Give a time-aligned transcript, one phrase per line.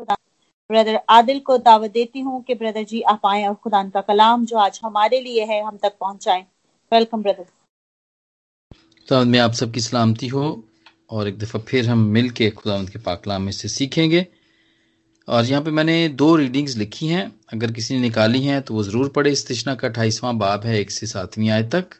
[0.00, 0.16] खुदा।
[0.70, 4.44] ब्रदर आदिल को दावत देती हूँ कि ब्रदर जी, आप आए और खुदा का कलाम
[4.46, 6.44] जो आज हमारे लिए है, हम तक पहुंचाएँ।
[6.92, 7.46] वेलकम ब्रदर
[9.08, 10.42] तो में आप सबकी सलामती हो
[11.10, 14.26] और एक दफ़ा फिर हम मिल के खुदा के पाकलाम में से सीखेंगे।
[15.28, 18.82] और यहाँ पे मैंने दो रीडिंग्स लिखी हैं। अगर किसी ने निकाली हैं तो वो
[18.82, 21.94] ज़रूर पढ़े। इस तिश्ना का अठाईसवां बाब है, एक से सातवीं आय तक।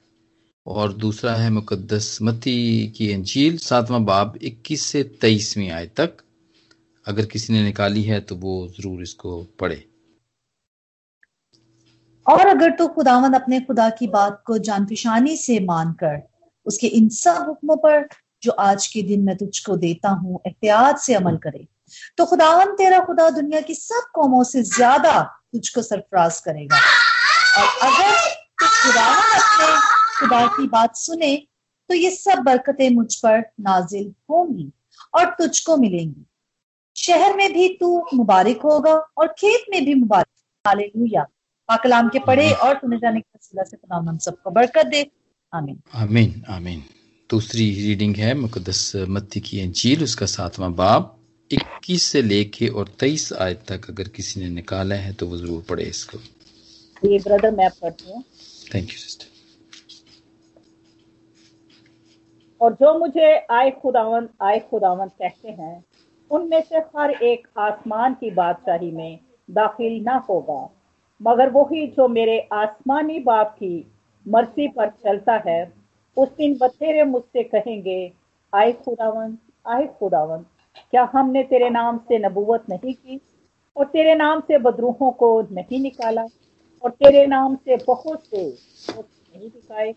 [0.67, 6.23] और दूसरा है मुकद्दस मती की अंजील, सातवां बाब, इक्कीस से तेईसवीं आय तक।
[7.11, 9.85] अगर किसी ने निकाली है तो वो ज़रूर इसको पढ़े।
[12.27, 16.21] और अगर तो खुदावंद अपने खुदा की बात को जान पिशानी से मानकर
[16.67, 18.09] उसके इन सब हुक्मों पर,
[18.43, 21.67] जो आज के दिन मैं तुझको देता हूँ, एहतियात से अमल करे
[22.19, 25.21] तो खुदावन तेरा खुदा दुनिया की सब कौमों से ज़्यादा
[25.53, 28.15] तुझको सरफराज करेगा। और अगर
[28.61, 29.69] तू खुदावन अपने
[30.19, 31.37] खुदा की बात सुने
[31.91, 34.73] तो ये सब बरकतें मुझ पर नाजिल होंगी
[35.15, 36.25] और तुझको मिलेंगी।
[36.97, 40.29] शहर में भी तू मुबारक होगा और खेत में भी मुबारक
[40.65, 41.23] हालेलुया।
[41.69, 45.07] पाकलाम के पढ़े और सुने जाने के वसीला से खुदा हम सबको बरकत दे।
[45.53, 46.83] आमीन। आमीन आमीन।
[47.31, 51.17] दूसरी रीडिंग है मुकदस मत्ती की अंजील उसका सातवां बाब
[51.51, 55.63] 21 से लेके और 23 आयत तक अगर किसी ने निकाला है तो वो ज़रूर
[55.69, 56.19] पढ़े इसको।
[57.03, 58.23] ये ब्रदर मैं पढ़ती हूँ।
[58.75, 59.29] थैंक यू सिस्टर
[62.61, 65.85] और जो मुझे आए खुदावन आए खुदावन कहते हैं
[66.31, 69.19] उनमें से हर एक आसमान की बादशाही में
[69.51, 70.69] दाखिल ना होगा।
[71.21, 73.93] मगर वही जो मेरे आसमानी बाप की
[74.29, 75.73] मर्ज़ी पर चलता है,
[76.17, 78.13] उस दिन बतेरे मुझसे कहेंगे,
[78.53, 80.45] आए खुदावन आए खुदावन
[80.91, 83.21] क्या हमने तेरे नाम से नबूवत नहीं की?
[83.77, 86.27] और तेरे नाम से बदरूहों को नहीं निकाला?
[86.85, 88.45] और तेरे नाम से बहुत से
[88.91, 89.95] नहीं दिखाए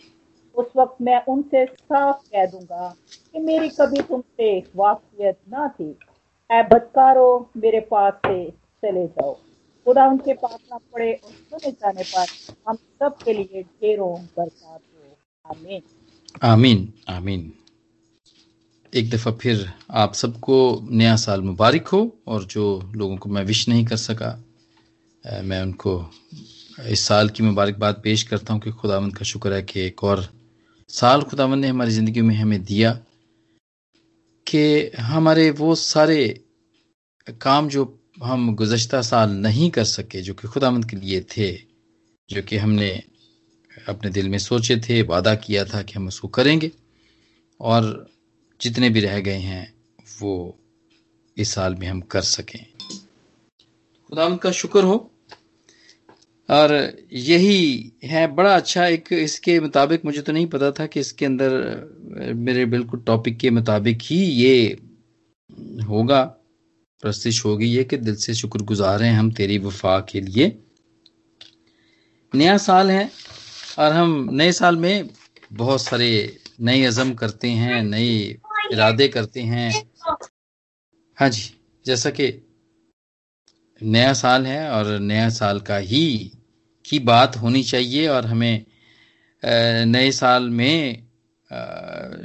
[0.55, 2.95] उस वक्त मैं उनसे साफ़ कह दूँगा
[3.33, 5.95] कि मेरी कभी तुमसे वाकफियत ना थी।
[6.53, 8.49] ए बदकारो मेरे पास से
[8.83, 9.33] चले जाओ।
[9.85, 12.25] खुदा उनके पास ना पड़े और सुने जाने पर
[12.67, 15.81] हम सब के लिए ढेरों बरसात हो। आमीन।
[16.43, 17.51] आमीन आमीन।
[18.93, 20.57] एक दफ़ा फिर आप सबको
[20.91, 24.31] नया साल मुबारक हो और जो लोगों को मैं विश नहीं कर सका
[25.43, 25.93] मैं उनको
[26.89, 30.27] इस साल की मुबारकबाद पेश करता हूँ कि खुदावंद का शुक्र है कि एक और
[30.89, 32.91] साल खुदावंद ने हमारी ज़िंदगी में हमें दिया
[34.47, 36.42] कि हमारे वो सारे
[37.29, 41.57] काम जो हम गुजशत साल नहीं कर सके, जो कि खुदामंद के लिए थे,
[42.29, 43.03] जो कि हमने
[43.87, 46.71] अपने दिल में सोचे थे, वादा किया था कि हम उसको करेंगे,
[47.61, 48.09] और
[48.61, 49.73] जितने भी रह गए हैं,
[50.21, 50.59] वो
[51.37, 52.65] इस साल में हम कर सकें।
[54.09, 55.11] खुदामंद का शुक्र हो।
[56.49, 61.25] और यही है, बड़ा अच्छा एक इसके मुताबिक, मुझे तो नहीं पता था कि इसके
[61.25, 61.51] अंदर
[62.35, 64.77] मेरे बिल्कुल टॉपिक के मुताबिक ही ये
[65.87, 66.37] होगा।
[67.03, 70.47] प्रस्तिश होगी ये कि दिल से शुक्रगुजार हैं हम तेरी वफा के लिए।
[72.33, 73.09] नया साल है
[73.79, 75.09] और हम नए साल में
[75.53, 78.39] बहुत सारे नए अज़म करते हैं, नए
[78.71, 79.71] इरादे करते हैं।
[81.17, 81.49] हाँ जी,
[81.85, 82.31] जैसा कि
[83.81, 86.31] नया साल है और नया साल का ही,
[86.85, 88.65] की बात होनी चाहिए और हमें
[89.85, 91.07] नए साल में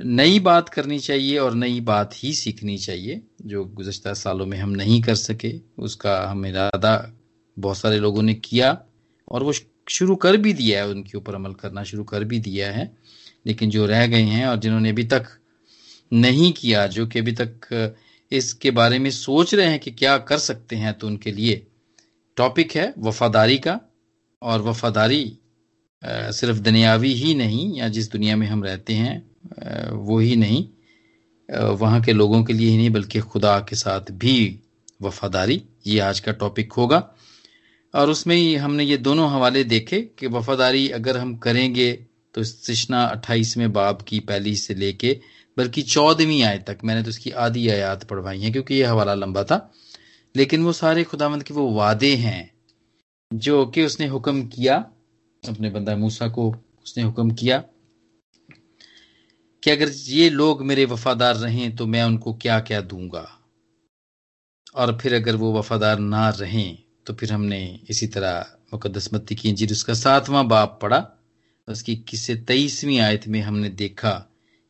[0.05, 4.71] नई बात करनी चाहिए और नई बात ही सीखनी चाहिए। जो गुजशत सालों में हम
[4.71, 6.94] नहीं कर सके, उसका हम इरादा
[7.56, 8.71] बहुत सारे लोगों ने किया
[9.28, 9.53] और वो
[9.91, 12.91] शुरू कर भी दिया है, उनके ऊपर अमल करना शुरू कर भी दिया है।
[13.47, 15.27] लेकिन जो रह गए हैं और जिन्होंने अभी तक
[16.12, 17.97] नहीं किया, जो कि अभी तक
[18.32, 21.66] इसके बारे में सोच रहे हैं कि क्या कर सकते हैं तो उनके लिए
[22.37, 23.81] टॉपिक है वफादारी का।
[24.43, 25.38] और वफादारी
[26.03, 30.69] सिर्फ़ दुनियावी ही नहीं, या जिस दुनिया में हम रहते हैं वो ही नहीं।
[31.48, 34.60] वहाँ के लोगों के लिए ही नहीं, बल्कि खुदा के साथ भी
[35.03, 36.98] वफादारी, ये आज का टॉपिक होगा।
[37.94, 41.92] और उसमें ही हमने ये दोनों हवाले देखे कि वफादारी अगर हम करेंगे
[42.34, 45.20] तो तृष्णा अट्ठाईसवें बाब की पहली से लेके,
[45.56, 49.44] बल्कि चौदहवीं आय तक, मैंने तो उसकी आधी आयात पढ़वाई है, क्योंकि ये हवाला लंबा
[49.44, 49.72] था।
[50.34, 52.51] लेकिन वो सारे खुदावंद के वो वादे हैं,
[53.30, 54.77] जो कि उसने हुक्म किया,
[55.42, 56.51] अपने बंदा मूसा को
[56.83, 57.62] उसने हुक्म किया
[59.63, 63.27] कि अगर ये लोग मेरे वफादार रहें तो मैं उनको क्या क्या दूँगा?
[64.75, 67.60] और फिर अगर वो वफादार ना रहें तो फिर हमने
[67.91, 71.07] इसी तरह मुकदस मत्ती की इंजीर उसका सातवां बाप पढ़ा।
[71.69, 74.13] उसकी किसी तेईसवीं आयत में हमने देखा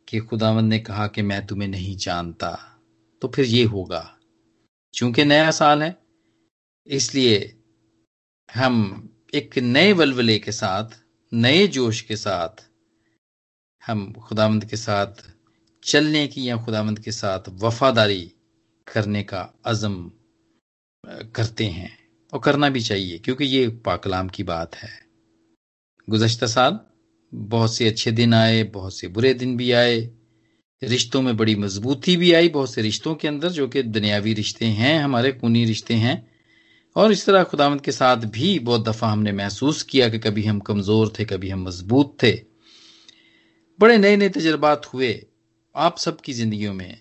[0.08, 2.50] कि खुदावंद ने कहा कि मैं तुम्हें नहीं जानता।
[3.23, 4.02] तो फिर ये होगा,
[4.94, 5.96] चूँकि नया साल है,
[6.87, 7.38] इसलिए
[8.49, 10.99] हम एक नए वलवले के साथ,
[11.32, 12.68] नए जोश के साथ
[13.88, 15.06] हम खुदावंद के साथ
[15.85, 18.32] चलने की या खुदावंद के साथ वफादारी
[18.94, 20.11] करने का अज़म
[21.35, 21.99] करते हैं।
[22.32, 24.90] और करना भी चाहिए, क्योंकि ये पाकलाम की बात है।
[26.11, 26.81] गुजशत साल,
[27.35, 30.11] बहुत से अच्छे दिन आए, बहुत से बुरे दिन भी आए।
[30.82, 34.67] रिश्तों में बड़ी मजबूती भी आई बहुत से रिश्तों के अंदर, जो कि दुनियावी रिश्ते
[34.67, 36.31] हैं, हमारे खूनी रिश्ते हैं।
[36.96, 40.61] और इस तरह खुदावंत के साथ भी बहुत दफ़ा हमने महसूस किया कि कभी हम
[40.61, 42.57] कमज़ोर थे, कभी हम मज़बूत थे।
[43.78, 45.08] बड़े नए नए तजर्बात हुए
[45.75, 47.00] आप सबकी जिंदगियों में,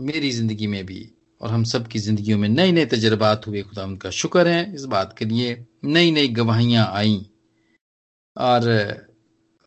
[0.00, 1.08] मेरी ज़िंदगी में भी,
[1.40, 4.84] और हम सब की जिंदगियों में नए नए तजर्बात हुए। खुदा उनका शुक्र है, इस
[4.84, 7.26] बात के लिए नई नई गवाहियाँ आई।
[8.36, 8.68] और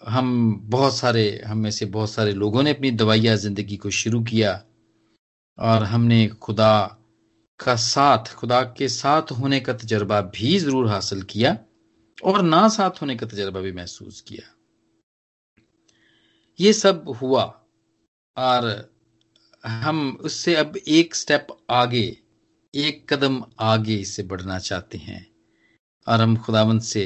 [0.02, 4.22] हम बहुत सारे, हम में से बहुत सारे लोगों ने अपनी दवाइया ज़िंदगी को शुरू
[4.24, 4.52] किया,
[5.58, 7.00] और हमने खुदा
[7.60, 11.58] का साथ, खुदा के साथ होने का तजर्बा भी ज़रूर हासिल किया,
[12.24, 14.50] और ना साथ होने का तजर्बा भी महसूस किया।
[16.60, 17.44] ये सब हुआ
[18.38, 18.92] और
[19.64, 22.18] हम उससे अब एक स्टेप आगे,
[22.74, 25.26] एक कदम आगे इससे बढ़ना चाहते हैं।
[26.08, 27.04] और हम खुदावंत से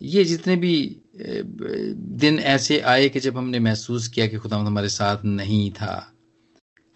[0.00, 0.74] ये जितने भी
[1.16, 6.12] दिन ऐसे आए कि जब हमने महसूस किया कि खुदावंत हमारे साथ नहीं था,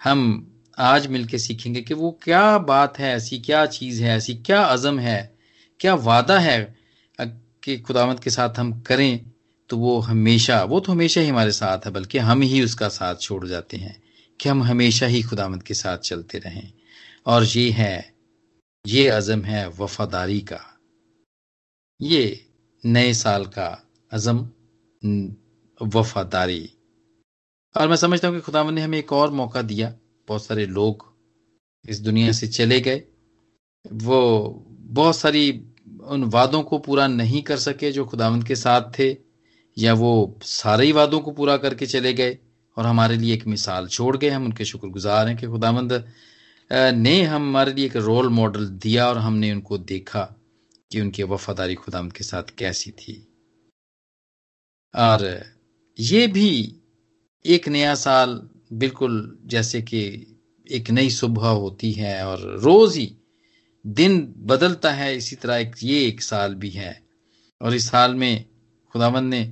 [0.01, 4.63] हम आज मिलके सीखेंगे कि वो क्या बात है, ऐसी क्या चीज़ है, ऐसी क्या
[4.63, 5.39] अजम है,
[5.81, 6.77] क्या वादा है
[7.19, 9.28] कि खुदावंत के साथ हम करें।
[9.69, 13.15] तो वो हमेशा, वो तो हमेशा ही हमारे साथ है, बल्कि हम ही उसका साथ
[13.15, 14.03] छोड़ जाते हैं
[14.41, 16.73] कि हम हमेशा ही खुदामद के साथ चलते रहें।
[17.27, 18.15] और ये है,
[18.87, 20.79] ये अज़म है वफादारी का।
[22.03, 22.47] ये
[22.87, 24.51] नए साल का अज़म
[25.83, 26.71] वफादारी।
[27.77, 29.95] और मैं समझता हूँ कि खुदामद ने हमें एक और मौका दिया।
[30.29, 31.17] बहुत सारे लोग
[31.89, 33.03] इस दुनिया से चले गए।
[33.93, 35.65] वो बहुत सारी
[36.05, 39.28] उन वादों को पूरा नहीं कर सके जो खुदावंद के साथ थे।
[39.79, 42.39] या वो सारे ही वादों को पूरा करके चले गए
[42.77, 45.93] और हमारे लिए एक मिसाल छोड़ गए, हम उनके शुक्रगुजार हैं कि खुदामंद
[46.95, 50.23] ने हमारे लिए एक रोल मॉडल दिया और हमने उनको देखा
[50.93, 53.15] कि उनकी वफादारी खुदामंद के साथ कैसी थी।
[54.95, 55.45] और
[55.99, 56.51] ये भी
[57.45, 60.01] एक नया साल बिल्कुल जैसे कि
[60.67, 63.15] एक नई सुबह होती है और रोज ही
[63.85, 67.01] दिन बदलता है, इसी तरह एक, ये एक साल भी है।
[67.61, 68.45] और इस साल में
[68.95, 69.43] खुदावंद ने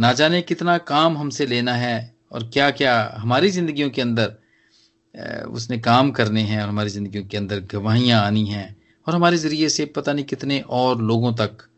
[0.00, 4.36] ना जाने कितना काम हमसे लेना है और क्या क्या हमारी जिंदगियों के अंदर
[5.48, 8.76] उसने काम करने हैं और हमारी जिंदगियों के अंदर गवाहियाँ आनी हैं
[9.06, 11.68] और हमारे ज़रिए से पता नहीं कितने और लोगों तक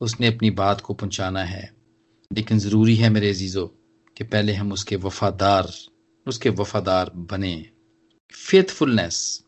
[0.00, 1.70] उसने अपनी बात को पहुंचाना है।
[2.30, 3.66] लेकिन ज़रूरी है मेरे अजीजों
[4.16, 5.72] कि पहले हम उसके वफादार
[6.26, 7.54] उसके वफादार बने।
[8.34, 9.42] फेथफुलनेस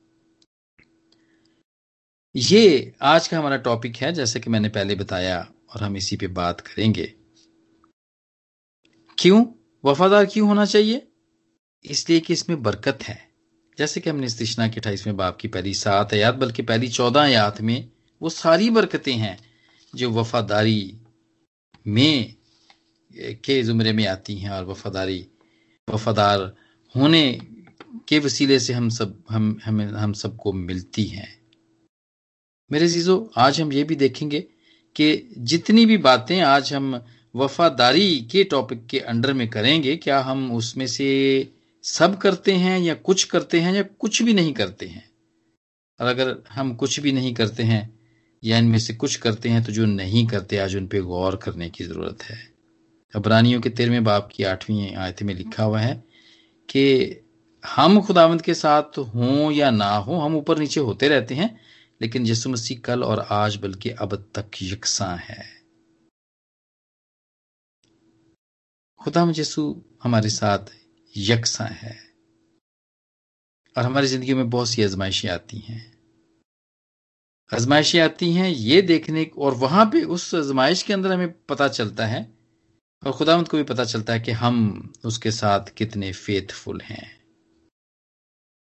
[2.34, 5.40] ये आज का हमारा टॉपिक है, जैसे कि मैंने पहले बताया
[5.74, 7.12] और हम इसी पे बात करेंगे।
[9.18, 9.46] क्यों?
[9.84, 11.08] वफादार क्यों होना चाहिए?
[11.84, 13.28] इसलिए कि इसमें बरकत है।
[13.78, 17.20] जैसे कि हमने इस तृष्णा के अठाईसवें बाप की पहली सात आयात, बल्कि पहली चौदह
[17.20, 17.90] आयात में
[18.22, 19.38] वो सारी बरकतें हैं
[19.94, 20.98] जो वफादारी
[21.86, 22.34] में
[23.16, 25.26] के जुमरे में आती हैं और वफादारी,
[25.90, 26.56] वफादार
[26.96, 27.40] होने
[28.08, 31.42] के वसीले से हम सब, हम, हमें, हम सबको मिलती हैं।
[32.72, 34.40] मेरे चीज़ों आज हम ये भी देखेंगे
[34.96, 40.52] कि जितनी भी बातें आज हम वफादारी के टॉपिक के अंडर में करेंगे, क्या हम
[40.52, 41.48] उसमें से
[41.82, 45.10] सब करते हैं या कुछ करते हैं या कुछ भी नहीं करते हैं?
[46.00, 47.98] और अगर हम कुछ भी नहीं करते हैं
[48.44, 51.70] या इनमें से कुछ करते हैं तो जो नहीं करते, आज उन पर गौर करने
[51.70, 52.38] की ज़रूरत है।
[53.14, 56.04] अबरानियों के तेरहवें बाप की आठवीं आयत में लिखा हुआ है
[56.68, 57.24] कि
[57.66, 61.60] हम खुदावंत के साथ हों या ना हो, हम ऊपर नीचे होते रहते हैं,
[62.02, 65.57] लेकिन यसु मसीह कल और आज, बल्कि अब तक यकसा है।
[69.00, 70.58] खुदा यसु हमारे साथ
[71.16, 71.96] यकसा है
[73.76, 75.98] और हमारी ज़िंदगी में बहुत सी आजमाइशें आती हैं।
[77.54, 82.06] आजमाइशें आती हैं ये देखने और वहाँ पे उस आजमाइश के अंदर हमें पता चलता
[82.06, 82.22] है
[83.06, 87.20] और खुदावंत को भी पता चलता है कि हम उसके साथ कितने फेथफुल हैं।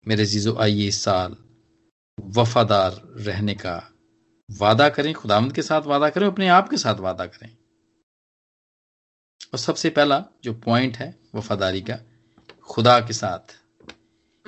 [0.08, 1.36] मेरे जीजो आइए इस साल
[2.18, 3.90] वफादार रहने का
[4.52, 7.58] वादा करें, खुदावंत के साथ वादा करें, अपने आप के साथ वादा करें।
[9.54, 12.00] और सबसे पहला जो पॉइंट है वफादारी का,
[12.62, 13.64] खुदा के साथ।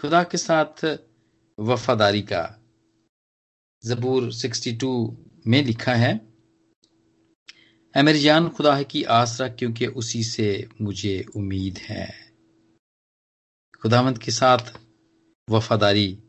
[0.01, 0.97] खुदा के साथ
[1.59, 2.63] वफादारी का।
[3.85, 6.35] जबूर 62 में लिखा है
[7.95, 12.33] है मेरी जान, खुदा है की आसरा, क्योंकि उसी से मुझे उम्मीद है।
[13.81, 14.79] खुदामंद के साथ
[15.49, 16.19] वफादारी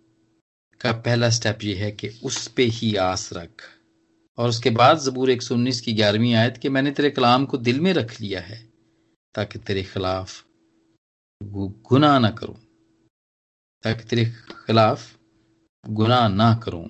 [0.80, 3.62] का पहला स्टेप यह है कि उस पे ही आस रख।
[4.38, 7.92] और उसके बाद जबूर 119 की ग्यारहवीं आयत कि, मैंने तेरे कलाम को दिल में
[7.92, 8.65] रख लिया है।
[9.36, 10.44] ताकि तेरे खिलाफ
[11.42, 12.56] गुनाह ना करूँ।
[13.82, 14.24] ताकि तेरे
[14.66, 15.16] खिलाफ
[15.88, 16.88] गुनाह ना करूँ।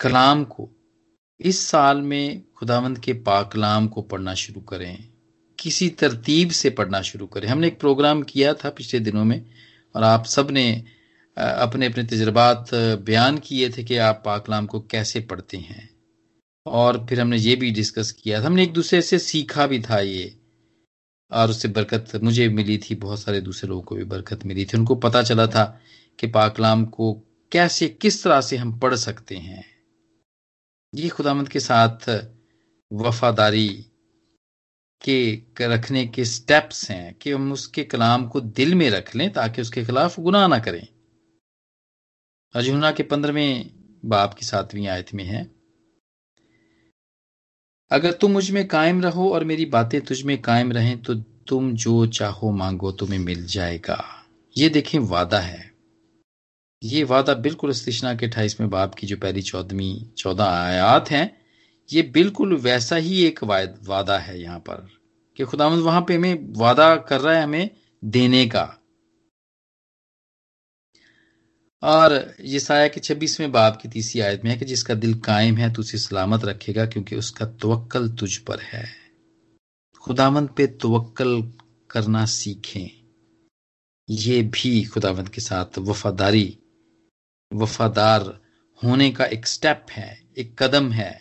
[0.00, 0.70] कलाम को,
[1.40, 5.08] इस साल में खुदावंद के पाक कलाम को पढ़ना शुरू करें।
[5.58, 9.50] किसी तरतीब से पढ़ना शुरू करें। हमने एक प्रोग्राम किया था पिछले दिनों में,
[9.96, 10.84] और आप सबने
[11.36, 15.89] अपने अपने तजर्बात बयान किए थे कि आप पाकलाम को कैसे पढ़ते हैं।
[16.70, 20.00] और फिर हमने ये भी डिस्कस किया था। हमने एक दूसरे से सीखा भी था
[20.00, 20.36] ये।
[21.32, 24.78] और उससे बरकत मुझे मिली थी, बहुत सारे दूसरे लोगों को भी बरकत मिली थी।
[24.78, 25.80] उनको पता चला था
[26.18, 27.14] कि पाकलाम को
[27.52, 29.64] कैसे, किस तरह से हम पढ़ सकते हैं।
[30.94, 32.26] ये खुदामंद के साथ
[32.92, 33.86] वफादारी
[35.04, 39.62] के रखने के स्टेप्स हैं कि हम उसके कलाम को दिल में रख लें ताकि
[39.62, 40.88] उसके खिलाफ गुनाह ना करें।
[42.54, 43.70] अजहुना के पंद्रहवें
[44.04, 45.59] बाप की सातवीं आयत में है।
[47.90, 51.14] अगर तुम मुझमें कायम रहो और मेरी बातें तुझ में कायम रहें तो
[51.48, 54.04] तुम जो चाहो मांगो तुम्हें मिल जाएगा।
[54.56, 55.70] ये देखें, वादा है।
[56.82, 61.40] ये वादा बिल्कुल स्तिशना के अठाईसवें बाप की जो पहली चौदहवीं, चौदह आयात हैं,
[61.92, 64.88] ये बिल्कुल वैसा ही एक वादा है यहाँ पर
[65.36, 67.70] कि खुदामंद वहाँ पे हमें वादा कर रहा है हमें
[68.04, 68.79] देने का।
[71.82, 75.56] और ये साया के छब्बीसवें बाब की तीसरी आयत में है कि जिसका दिल कायम
[75.56, 78.88] है तो उसे सलामत रखेगा, क्योंकि उसका तवक्कल तुझ पर है।
[80.02, 81.42] खुदावंत पे तवक्कल
[81.90, 82.90] करना सीखें।
[84.08, 86.58] ये भी खुदावंत के साथ वफादारी,
[87.52, 88.40] वफादार
[88.82, 91.20] होने का एक स्टेप है, एक कदम है।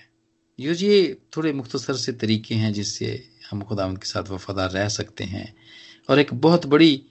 [0.59, 5.23] ये ये थोड़े मुख्तसर से तरीके हैं जिससे हम खुदावंत के साथ वफादार रह सकते
[5.23, 5.53] हैं।
[6.09, 7.08] और एक बहुत बड़ी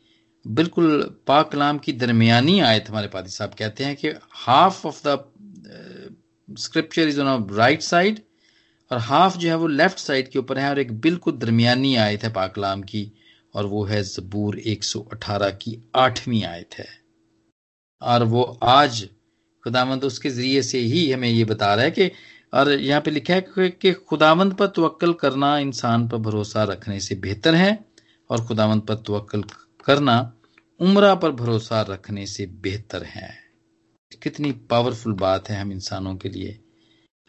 [0.49, 6.15] बिल्कुल पाक कलाम की दरमियानी आयत हमारे पादी साहब कहते हैं कि half of the
[6.49, 8.21] scripture is on right side
[8.91, 12.25] और हाफ़ जो है वो लेफ़्ट साइड के ऊपर है और एक बिल्कुल दरमियानी आयत
[12.25, 13.11] है पाक कलाम की
[13.55, 16.87] और वो है जबूर 118 की आठवीं आयत है।
[18.03, 19.05] और वो आज
[19.65, 22.11] खुदावंद उसके ज़रिए से ही हमें ये बता रहा है कि
[22.55, 27.15] और यहाँ पे लिखा है कि खुदावंद पर तवक्ल करना इंसान पर भरोसा रखने से
[27.15, 27.79] बेहतर है
[28.31, 29.43] और खुदावंद पर तवक्ल
[29.87, 30.19] करना
[30.81, 33.39] उम्र पर भरोसा रखने से बेहतर है।
[34.23, 36.61] कितनी पावरफुल बात है हम इंसानों के लिए।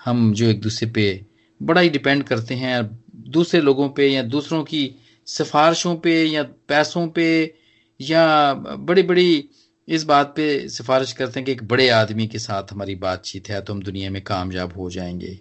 [0.04, 1.26] हम जो एक दूसरे पे
[1.64, 7.08] बड़ा ही डिपेंड करते हैं दूसरे लोगों पे या दूसरों की सिफारिशों पे या पैसों
[7.08, 7.56] पे
[8.02, 9.50] या बड़ी बड़ी
[9.88, 13.62] इस बात पे सिफारिश करते हैं कि एक बड़े आदमी के साथ हमारी बातचीत है
[13.62, 15.40] तो हम दुनिया में कामयाब हो जाएँगे।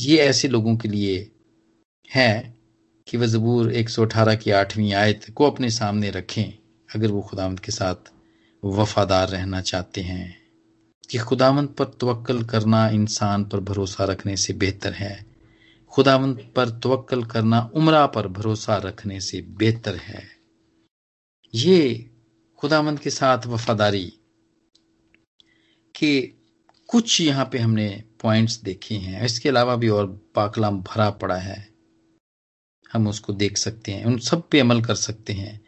[0.00, 1.30] ये ऐसे लोगों के लिए
[2.14, 2.54] है
[3.08, 6.59] कि वह जबूर 118 की आठवीं आयत को अपने सामने रखें।
[6.94, 8.12] अगर वो खुदावंत के साथ
[8.64, 10.40] वफादार रहना चाहते हैं,
[11.10, 15.26] कि खुदावंत पर तवक्ल करना इंसान पर भरोसा रखने से बेहतर है,
[15.92, 20.24] खुदावंत पर तवक्ल करना उम्र पर भरोसा रखने से बेहतर है,
[21.54, 22.10] ये
[22.58, 24.12] खुदावंत के साथ वफादारी
[25.94, 26.20] के
[26.88, 31.68] कुछ यहाँ पे हमने पॉइंट्स देखे हैं। इसके अलावा भी और पाकलाम भरा पड़ा है।
[32.92, 35.60] हम उसको देख सकते हैं, उन सब पे अमल कर सकते हैं।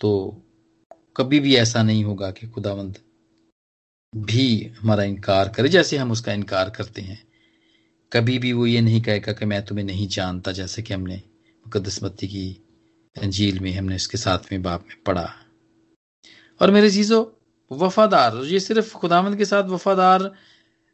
[0.00, 0.40] तो
[1.16, 2.98] कभी भी ऐसा नहीं होगा कि खुदावंद
[4.12, 7.22] भी हमारा इनकार करे जैसे हम उसका इनकार करते हैं।
[8.12, 12.26] कभी भी वो ये नहीं कहेगा कि मैं तुम्हें नहीं जानता, जैसे कि हमने मुकदसमती
[12.28, 12.48] की
[13.16, 15.28] अंजील में हमने उसके साथ में बाप में पढ़ा।
[16.60, 17.24] और मेरे चीज़ों,
[17.70, 20.30] वफादार ये सिर्फ़ खुदावंद के साथ वफादार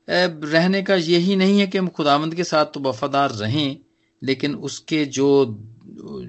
[0.08, 3.76] रहने का यही नहीं है कि हम खुदावंद के साथ तो वफादार रहें,
[4.22, 5.28] लेकिन उसके जो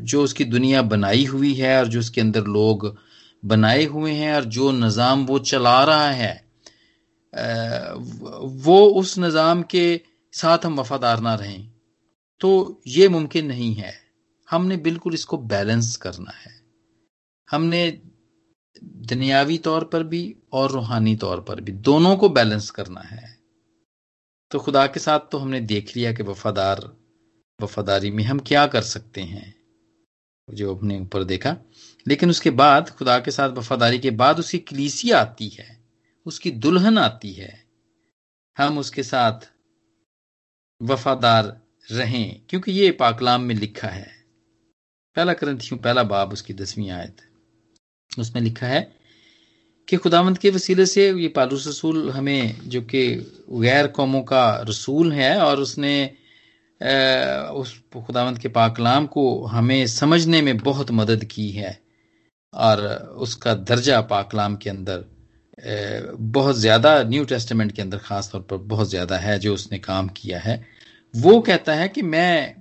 [0.04, 2.96] जो उसकी दुनिया बनाई हुई है और जो उसके अंदर लोग
[3.44, 6.34] बनाए हुए हैं और जो निज़ाम वो चला रहा है
[8.64, 10.02] वो उस निज़ाम के
[10.34, 11.72] साथ हम वफादार ना रहें।
[12.42, 13.94] तो ये मुमकिन नहीं है।
[14.48, 16.52] हमने बिल्कुल इसको बैलेंस करना है।
[17.48, 17.90] हमने
[19.06, 23.36] दुनियावी तौर पर भी और रूहानी तौर पर भी दोनों को बैलेंस करना है।
[24.52, 26.90] तो खुदा के साथ तो हमने देख लिया कि वफादार,
[27.60, 29.54] वफादारी में हम क्या कर सकते हैं।
[30.48, 31.56] जो अपने ऊपर देखा
[32.06, 35.80] लेकिन उसके बाद, खुदा के साथ वफादारी के बाद उसकी कलीसिया आती है,
[36.26, 37.64] उसकी दुल्हन आती है।
[38.58, 39.50] हम उसके साथ
[40.82, 44.10] वफादार रहें, क्योंकि ये पाकलाम में लिखा है।
[45.16, 47.18] पहला ग्रंथियों पहला बाब, उसकी दसवीं आयत।
[48.12, 48.82] उसमें लिखा है
[49.88, 53.04] कि खुदावंत के वसीले से ये पालूस रसूल हमें, जो कि
[53.52, 55.94] गैर कौमों का रसूल है, और उसने
[57.54, 61.80] उस खुदावंत के पाकलाम को हमें समझने में बहुत मदद की है।
[62.54, 62.86] और
[63.18, 65.06] उसका दर्जा पाकलाम के अंदर
[66.32, 70.08] बहुत ज़्यादा न्यू टेस्टमेंट के अंदर ख़ास तौर पर बहुत ज़्यादा है जो उसने काम
[70.08, 70.56] किया है।
[71.14, 72.56] वो कहता है कि मैं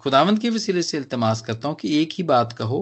[0.00, 2.80] खुदावंत के वसीले से इल्तमास करता हूँ कि एक ही बात कहो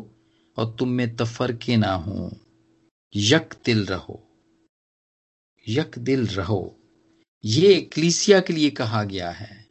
[0.57, 2.31] और तुम में तफरके ना हो।
[3.15, 4.21] यक दिल रहो।
[5.67, 6.77] यक दिल रहो।
[7.45, 9.67] ये क्लीसिया के लिए कहा गया है।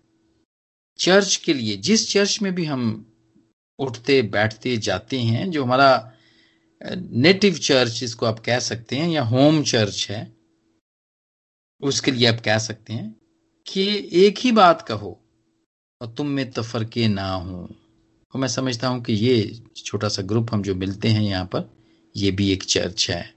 [1.00, 3.05] चर्च के लिए, जिस चर्च में भी हम
[3.79, 6.13] उठते, बैठते, जाते हैं, जो हमारा
[6.81, 10.21] नेटिव चर्च इसको आप कह सकते हैं या होम चर्च है,
[11.81, 13.15] उसके लिए आप कह सकते हैं
[13.67, 13.83] कि
[14.17, 15.17] एक ही बात कहो
[16.01, 17.57] और तुम में तफरके ना हो।
[18.33, 21.69] और मैं समझता हूँ कि ये छोटा सा ग्रुप हम जो मिलते हैं यहाँ पर,
[22.15, 23.33] ये भी एक चर्च है,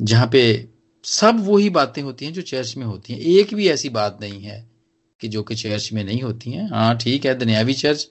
[0.00, 0.68] जहाँ पे
[1.04, 4.42] सब वही बातें होती हैं जो चर्च में होती हैं। एक भी ऐसी बात नहीं
[4.42, 4.64] है
[5.20, 8.08] कि जो कि चर्च में नहीं होती हैं। हाँ ठीक है, दुनियावी चर्च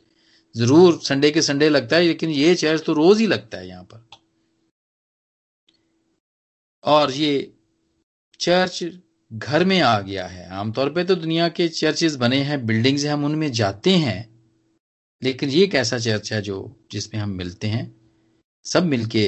[0.55, 3.83] ज़रूर संडे के संडे लगता है, लेकिन ये चर्च तो रोज ही लगता है यहाँ
[3.83, 4.05] पर।
[6.83, 7.53] और ये
[8.39, 8.83] चर्च
[9.31, 13.11] घर में आ गया है। आमतौर पे तो दुनिया के चर्चेस बने हैं बिल्डिंग्स हैं,
[13.11, 14.29] हम उनमें जाते हैं,
[15.21, 17.91] लेकिन ये एक ऐसा चर्च है जो, जिसमें हम मिलते हैं।
[18.65, 19.25] सब मिलके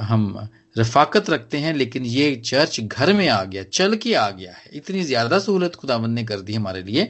[0.00, 0.48] हम
[0.78, 4.70] रफाकत रखते हैं, लेकिन ये चर्च घर में आ गया, चल के आ गया है।
[4.74, 7.04] इतनी ज़्यादा सहूलत खुदावंद ने कर दी हमारे लिए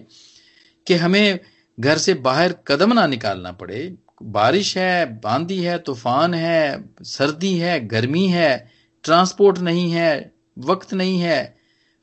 [0.87, 1.39] कि हमें
[1.79, 7.81] घर से बाहर कदम ना निकालना पड़े। बारिश है, बांदी है, तूफ़ान है, सर्दी है,
[7.87, 8.76] गर्मी है
[9.07, 11.57] ट्रांसपोर्ट नहीं है, वक्त नहीं है,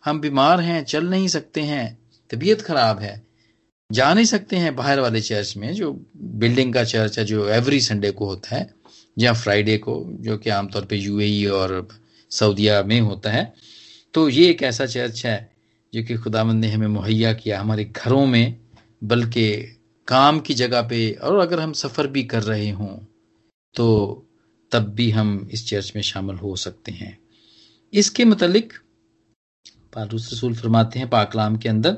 [0.05, 1.97] हम बीमार हैं, चल नहीं सकते हैं,
[2.29, 3.21] तबीयत खराब है।
[3.91, 7.81] जा नहीं सकते हैं बाहर वाले चर्च में, जो बिल्डिंग का चर्च है, जो एवरी
[7.81, 8.73] संडे को होता है,
[9.19, 11.87] या फ्राइडे को, जो कि आमतौर पे यूएई और
[12.31, 13.53] सऊदिया में होता है।
[14.13, 15.51] तो ये एक ऐसा चर्च है,
[15.93, 18.55] जो कि खुदामंद ने हमें मुहैया किया हमारे घरों में,
[19.03, 22.97] बल्कि काम की जगह पे, और अगर हम सफ़र भी कर रहे हों
[23.75, 23.85] तो
[24.73, 27.19] तब भी हम इस चर्च में शामिल हो सकते हैं।
[27.93, 28.69] इसके मतलब
[29.93, 31.91] पालूस रसूल फरमाते हैं पाकलाम के अंदर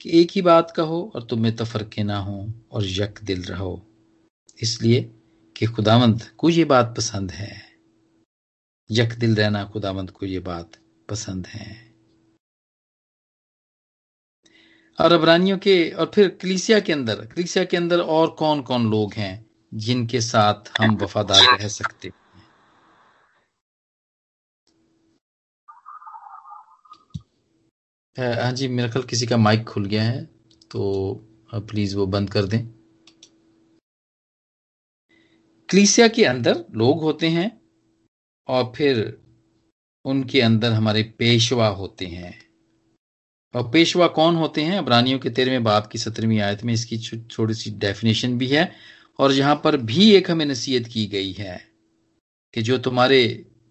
[0.00, 3.86] कि एक ही बात कहो और तुम में तफरके ना हो और यक दिल रहो।
[4.62, 5.14] इसलिए
[5.56, 7.72] कि खुदावंद को ये बात पसंद है।
[8.90, 10.72] यक दिल रहना खुदावंद को ये बात
[11.08, 11.92] पसंद है।
[15.00, 19.14] और अबरानियों के और फिर क्लीसिया के अंदर, क्लीसिया के अंदर और कौन कौन लोग
[19.14, 19.51] हैं?
[19.72, 22.14] जिनके साथ हम वफादार रह सकते हैं।
[28.16, 30.24] हाँ जी, मेरा ख्याल किसी का माइक खुल गया है
[30.70, 30.80] तो
[31.54, 32.66] प्लीज़ वो बंद कर दें।
[35.68, 37.60] क्लीसिया के अंदर लोग होते हैं
[38.48, 39.20] और फिर
[40.04, 42.32] उनके अंदर हमारे पेशवा होते हैं।
[43.54, 44.78] और पेशवा कौन होते हैं?
[44.78, 48.72] अबरानियों के तेरहवें बाप की सत्रहवीं आयत में इसकी थोड़ी सी डेफिनेशन भी है।
[49.18, 51.60] और यहाँ पर भी एक हमें नसीहत की गई है
[52.54, 53.22] कि जो तुम्हारे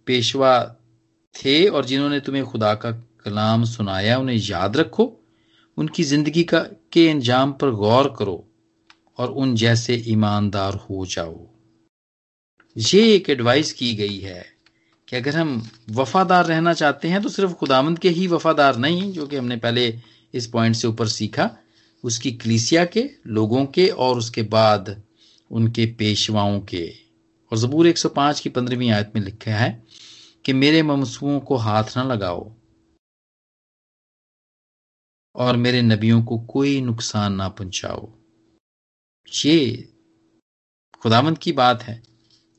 [0.07, 0.53] पेशवा
[1.35, 5.11] थे और जिन्होंने तुम्हें खुदा का कलाम सुनाया, उन्हें याद रखो,
[5.77, 6.59] उनकी ज़िंदगी का,
[6.93, 8.47] के अंजाम पर गौर करो
[9.17, 11.47] और उन जैसे ईमानदार हो जाओ।
[12.75, 14.45] ये एक एडवाइस की गई है
[15.07, 19.27] कि अगर हम वफादार रहना चाहते हैं तो सिर्फ़ खुदामंद के ही वफादार नहीं, जो
[19.27, 19.93] कि हमने पहले
[20.33, 21.49] इस पॉइंट से ऊपर सीखा,
[22.03, 25.01] उसकी क्लीसिया के, लोगों के और उसके बाद
[25.51, 26.87] उनके पेशवाओं के।
[27.51, 29.83] और जबूर 105 की पंद्रहवीं आयत में लिखा है
[30.45, 32.51] कि मेरे ममसुओं को हाथ ना लगाओ
[35.35, 38.13] और मेरे नबियों को कोई नुकसान ना पहुंचाओ।
[39.45, 39.87] ये
[41.01, 42.03] खुदावंत की बात है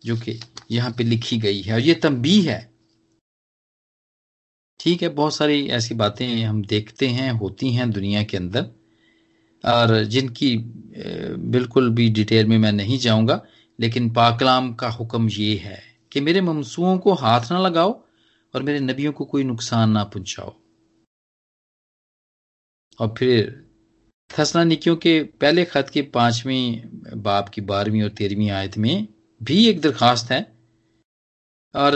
[0.05, 2.73] जो कि यहाँ पे लिखी गई है और ये तंबी है।
[4.81, 8.82] ठीक है, बहुत सारी ऐसी बातें हम देखते हैं, होती हैं दुनिया के अंदर।
[9.65, 13.41] और जिनकी बिल्कुल भी डिटेल में मैं नहीं जाऊँगा,
[13.79, 17.93] लेकिन पाकलाम का हुक्म ये है कि मेरे ममसूओं को हाथ ना लगाओ
[18.55, 20.55] और मेरे नबियों को कोई नुकसान ना पहुंचाओ।
[22.99, 23.65] और फिर
[24.31, 26.83] थसनानिकियों के पहले खत के पांचवीं
[27.23, 29.09] बाप की बारहवीं और तेरहवीं आयत में
[29.41, 30.41] भी एक दरखास्त है।
[31.75, 31.95] और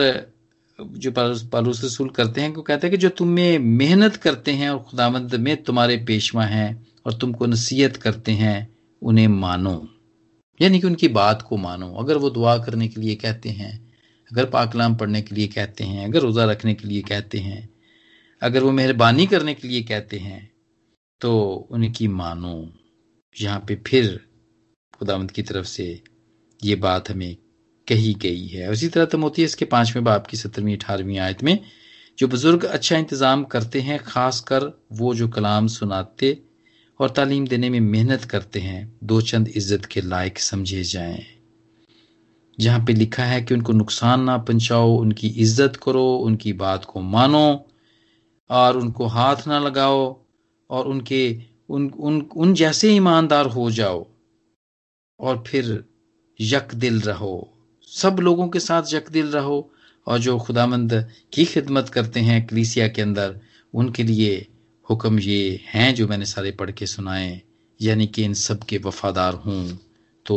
[0.78, 4.70] जो पालूस रसूल करते हैं, वो कहते हैं कि जो तुम में मेहनत करते हैं
[4.70, 9.88] और खुदामंद में तुम्हारे पेशवा हैं और तुमको नसीहत करते हैं, उन्हें मानो।
[10.60, 13.72] यानी कि उनकी बात को मानो। अगर वो दुआ करने के लिए कहते हैं,
[14.30, 17.68] अगर पाकलाम पढ़ने के लिए कहते हैं, अगर रोज़ा रखने के लिए कहते हैं,
[18.42, 20.50] अगर वो मेहरबानी करने के लिए कहते हैं
[21.20, 21.32] तो
[21.70, 22.72] उनकी मानो।
[23.36, 24.20] यहाँ पे फिर
[24.98, 26.02] खुदावंत की तरफ़ से
[26.62, 27.36] ये बात हमें
[27.88, 31.58] कही गई है। उसी तरह तमोती इसके पाँचवें बाप की सत्रहवीं, अठारहवीं आयत में,
[32.18, 36.32] जो बुज़ुर्ग अच्छा इंतज़ाम करते हैं, खासकर वो जो कलाम सुनाते
[37.00, 41.24] और तालीम देने में मेहनत करते हैं, दो चंद इज़्ज़त के लायक समझे जाएँ।
[42.58, 47.00] जहाँ पे लिखा है कि उनको नुकसान ना पहुंचाओ, उनकी इज़्ज़त करो, उनकी बात को
[47.00, 47.66] मानो
[48.50, 50.24] और उनको हाथ ना लगाओ
[50.70, 54.06] और उनके, उन उन उन जैसे ईमानदार हो जाओ
[55.20, 55.84] और फिर
[56.40, 57.52] यक दिल रहो।
[57.90, 59.70] सब लोगों के साथ यक दिल रहो
[60.06, 60.92] और जो खुदामंद
[61.32, 63.40] की खिदमत करते हैं कलीसिया के अंदर,
[63.74, 64.46] उनके लिए
[64.88, 67.40] हुक्म ये हैं जो मैंने सारे पढ़ के सुनाए,
[67.80, 69.78] यानी कि इन सब के वफादार हूँ
[70.26, 70.36] तो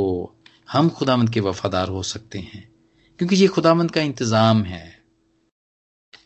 [0.69, 2.63] हम खुदामंद के वफादार हो सकते हैं।
[3.19, 4.97] क्योंकि ये खुदामंद का इंतज़ाम है,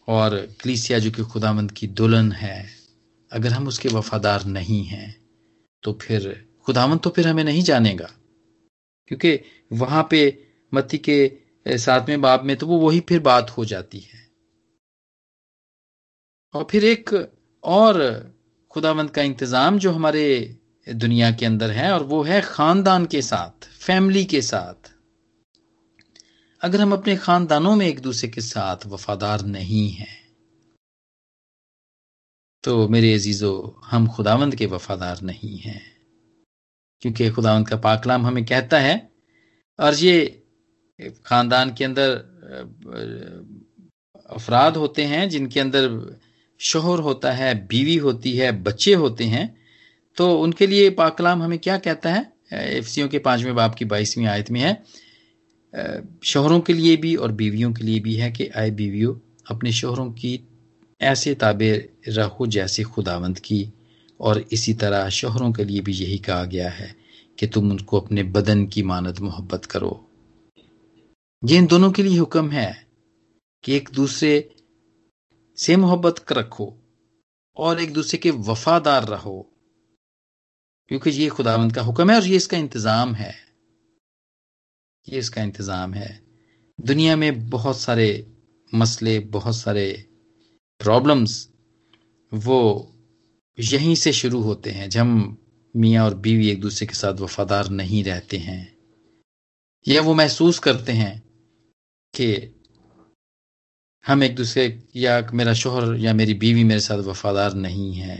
[0.07, 2.65] और कलीसिया जो कि खुदामंद की दुल्हन है,
[3.31, 5.15] अगर हम उसके वफादार नहीं हैं
[5.83, 6.33] तो फिर
[6.65, 8.09] खुदामंद तो फिर हमें नहीं जानेगा।
[9.07, 9.39] क्योंकि
[9.71, 10.21] वहाँ पे
[10.71, 14.21] मत्ती के सातवें बाब में तो वो वही फिर बात हो जाती है।
[16.53, 17.09] और फिर एक
[17.63, 17.99] और
[18.71, 20.25] खुदावंत का इंतज़ाम जो हमारे
[20.87, 24.91] दुनिया के अंदर है और वो है खानदान के साथ, फैमिली के साथ।
[26.61, 30.21] अगर हम अपने खानदानों में एक दूसरे के साथ वफादार नहीं हैं
[32.63, 35.81] तो मेरे अजीजो, हम खुदावंद के वफादार नहीं हैं।
[37.03, 38.95] क्योंकि खुदावंद का पाकलाम हमें कहता है,
[39.79, 40.43] और ये
[41.25, 42.09] खानदान के अंदर
[44.29, 45.89] अफराद होते हैं जिनके अंदर
[46.59, 49.55] शोहर होता है, बीवी होती है, बच्चे होते हैं
[50.17, 52.31] तो उनके लिए पाकलाम हमें क्या कहता है?
[52.53, 54.73] एफसीओ के पाँचवें बाप की बाईसवीं आयत में है।
[56.23, 59.15] शोहरों के लिए भी और बीवियों के लिए भी है कि आए बीवियों,
[59.51, 60.39] अपने शोहरों की
[61.01, 61.71] ऐसे ताबे
[62.07, 63.67] रहो जैसे खुदावंत की।
[64.19, 66.95] और इसी तरह शोहरों के लिए भी यही कहा गया है
[67.39, 70.09] कि तुम उनको अपने बदन की मानद मोहब्बत करो।
[71.43, 72.85] ये इन दोनों के लिए हुक्म है
[73.63, 74.52] कि एक दूसरे
[75.57, 76.73] से मोहब्बत रखो
[77.57, 79.49] और एक दूसरे के वफादार रहो।
[80.87, 83.33] क्योंकि ये खुदावंद का हुक्म है और ये इसका इंतज़ाम है।
[85.07, 86.23] ये इसका इंतज़ाम है।
[86.79, 88.31] दुनिया में बहुत सारे
[88.75, 90.05] मसले, बहुत सारे
[90.79, 91.49] प्रॉब्लम्स
[92.33, 92.89] वो
[93.59, 95.37] यहीं से शुरू होते हैं जब हम
[95.75, 98.77] मियाँ और बीवी एक दूसरे के साथ वफादार नहीं रहते हैं।
[99.87, 101.23] या वो महसूस करते हैं
[102.13, 102.35] कि
[104.05, 104.63] हम एक दूसरे
[104.95, 108.17] या मेरा शोहर या मेरी बीवी मेरे साथ वफादार नहीं है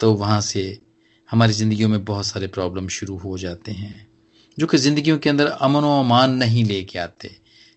[0.00, 0.62] तो वहाँ से
[1.28, 4.06] हमारी जिंदगियों में बहुत सारे प्रॉब्लम शुरू हो जाते हैं,
[4.58, 7.30] जो कि जिंदगियों के अंदर अमन व अमान नहीं लेके आते,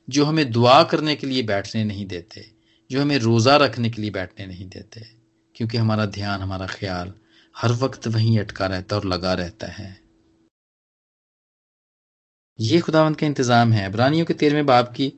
[0.08, 2.46] जो हमें दुआ करने के लिए बैठने नहीं देते,
[2.92, 5.06] जो हमें रोज़ा रखने के लिए बैठने नहीं देते,
[5.56, 7.14] क्योंकि हमारा ध्यान, हमारा ख्याल
[7.56, 9.98] हर वक्त वहीं अटका रहता और लगा रहता है।
[12.60, 15.12] ये खुदावंत का इंतज़ाम है। इब्रानियों के तेरहवें बाप की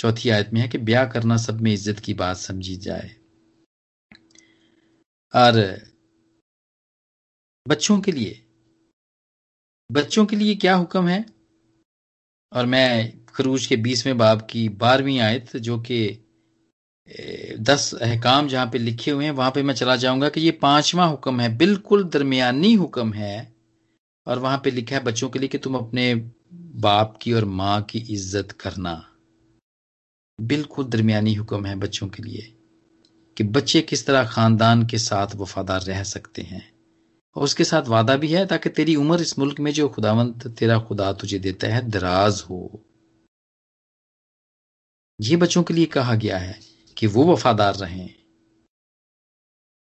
[0.00, 3.10] चौथी आयत में है कि ब्याह करना सब में इज़्ज़त की बात समझी जाए।
[5.34, 5.58] और
[7.66, 8.40] बच्चों के लिए,
[9.90, 11.24] बच्चों के लिए क्या हुक्म है?
[12.52, 16.00] और मैं खरूज के बीसवें बाब की बारहवीं आयत जो कि
[17.60, 21.04] दस अहकाम जहाँ पे लिखे हुए हैं, वहाँ पे मैं चला जाऊँगा कि ये पांचवा
[21.04, 23.52] हुक्म है, बिल्कुल दरमियानी हुक्म है,
[24.26, 26.14] और वहाँ पे लिखा है बच्चों के लिए कि तुम अपने
[26.80, 28.94] बाप की और माँ की इज़्ज़त करना।
[30.40, 32.56] बिल्कुल दरमियानी हुक्म है बच्चों के लिए
[33.36, 36.72] कि बच्चे किस तरह खानदान के साथ वफादार रह सकते हैं।
[37.36, 40.78] और उसके साथ वादा भी है ताकि तेरी उम्र इस मुल्क में जो खुदावंत, तेरा
[40.78, 42.86] खुदा तुझे देता है, दराज हो।
[45.20, 46.60] ये बच्चों के लिए कहा गया है
[46.96, 48.14] कि वो वफादार रहें।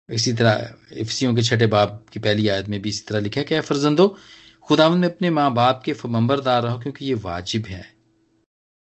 [0.10, 3.46] इसी तरह इफ्सियों के छठे बाप की पहली आयत में भी इसी तरह लिखा है
[3.46, 4.18] क्या फर्जंदो,
[4.62, 7.97] खुदावंद, में अपने माँ बाप के फमंबरदार रहो क्योंकि ये वाजिब है।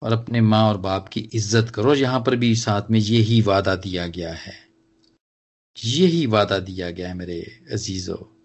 [0.03, 3.75] और अपने माँ और बाप की इज़्ज़त करो यहाँ पर भी साथ में यही वादा
[3.75, 4.55] दिया गया है।
[5.85, 7.41] यही वादा दिया गया है मेरे
[7.73, 8.37] अजीजों।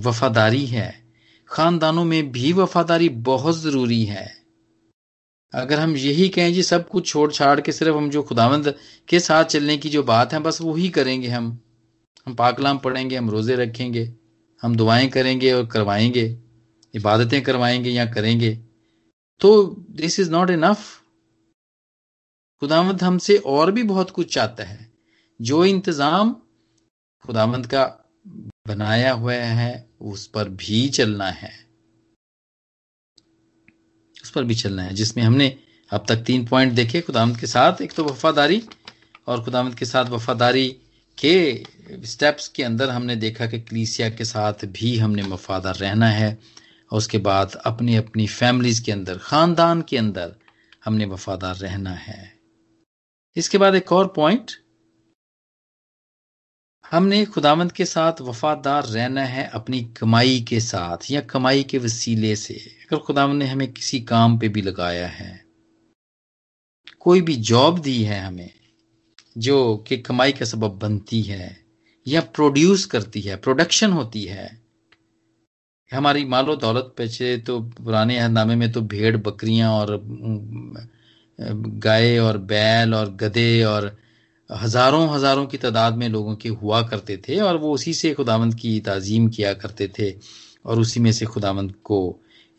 [0.00, 1.04] वफादारी है।
[1.48, 4.36] खानदानों में भी वफादारी बहुत ज़रूरी है।
[5.54, 8.74] अगर हम यही कहें जी सब कुछ छोड़ छाड़ के सिर्फ़ हम जो खुदावंद
[9.08, 11.60] के साथ चलने की जो बात है, बस वही करेंगे हम।
[12.26, 14.14] हम पाकलाम पढ़ेंगे, हम रोज़े रखेंगे,
[14.62, 16.38] हम दुआएँ करेंगे और करवाएँगे,
[16.94, 18.65] इबादतें करवाएँगे या करेंगे।
[19.40, 21.02] तो दिस इज़ नॉट इनफ
[22.62, 24.92] खुदावंद हमसे और भी बहुत कुछ चाहता है।
[25.40, 26.32] जो इंतज़ाम
[27.24, 27.84] खुदावंद का
[28.68, 31.52] बनाया हुआ है, उस पर भी चलना है।
[34.22, 35.56] उस पर भी चलना है, जिसमें हमने
[35.90, 38.62] अब तक तीन पॉइंट देखे खुदामद के साथ, एक तो वफादारी
[39.26, 40.68] और खुदामद के साथ वफादारी
[41.18, 41.64] के
[42.06, 46.38] स्टेप्स के अंदर हमने देखा कि क्लीसिया के साथ भी हमने वफादार रहना है।
[46.90, 50.34] और उसके बाद अपनी अपनी फैमिलीज़ के अंदर, खानदान के अंदर
[50.84, 52.32] हमने वफादार रहना है।
[53.36, 54.52] इसके बाद एक और पॉइंट
[56.90, 62.36] हमने खुदावंत के साथ वफादार रहना है अपनी कमाई के साथ या कमाई के वसीले
[62.36, 65.44] से। अगर खुदावंत ने हमें किसी काम पे भी लगाया है,
[67.00, 68.50] कोई भी जॉब दी है हमें,
[69.38, 71.64] जो कि कमाई का सबब बनती है
[72.06, 74.65] या प्रोड्यूस करती है प्रोडक्शन होती है
[75.92, 80.00] हमारी मालो दौलत पैसे तो पुराने अहदनामे में तो भेड़, बकरियाँ और
[81.84, 83.96] गाय और बैल और गधे और
[84.50, 88.54] हज़ारों हज़ारों की तादाद में लोगों के हुआ करते थे और वो उसी से खुदावंद
[88.54, 90.10] की ताजीम किया करते थे
[90.66, 91.98] और उसी में से खुदावंद को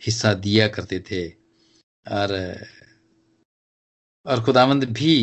[0.02, 2.34] हिस्सा दिया करते थे। और
[4.26, 5.14] और खुदावंद भी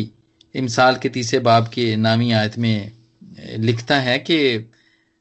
[0.55, 2.91] इमसाल के तीसरे बाब के नामी आयत में
[3.59, 4.37] लिखता है कि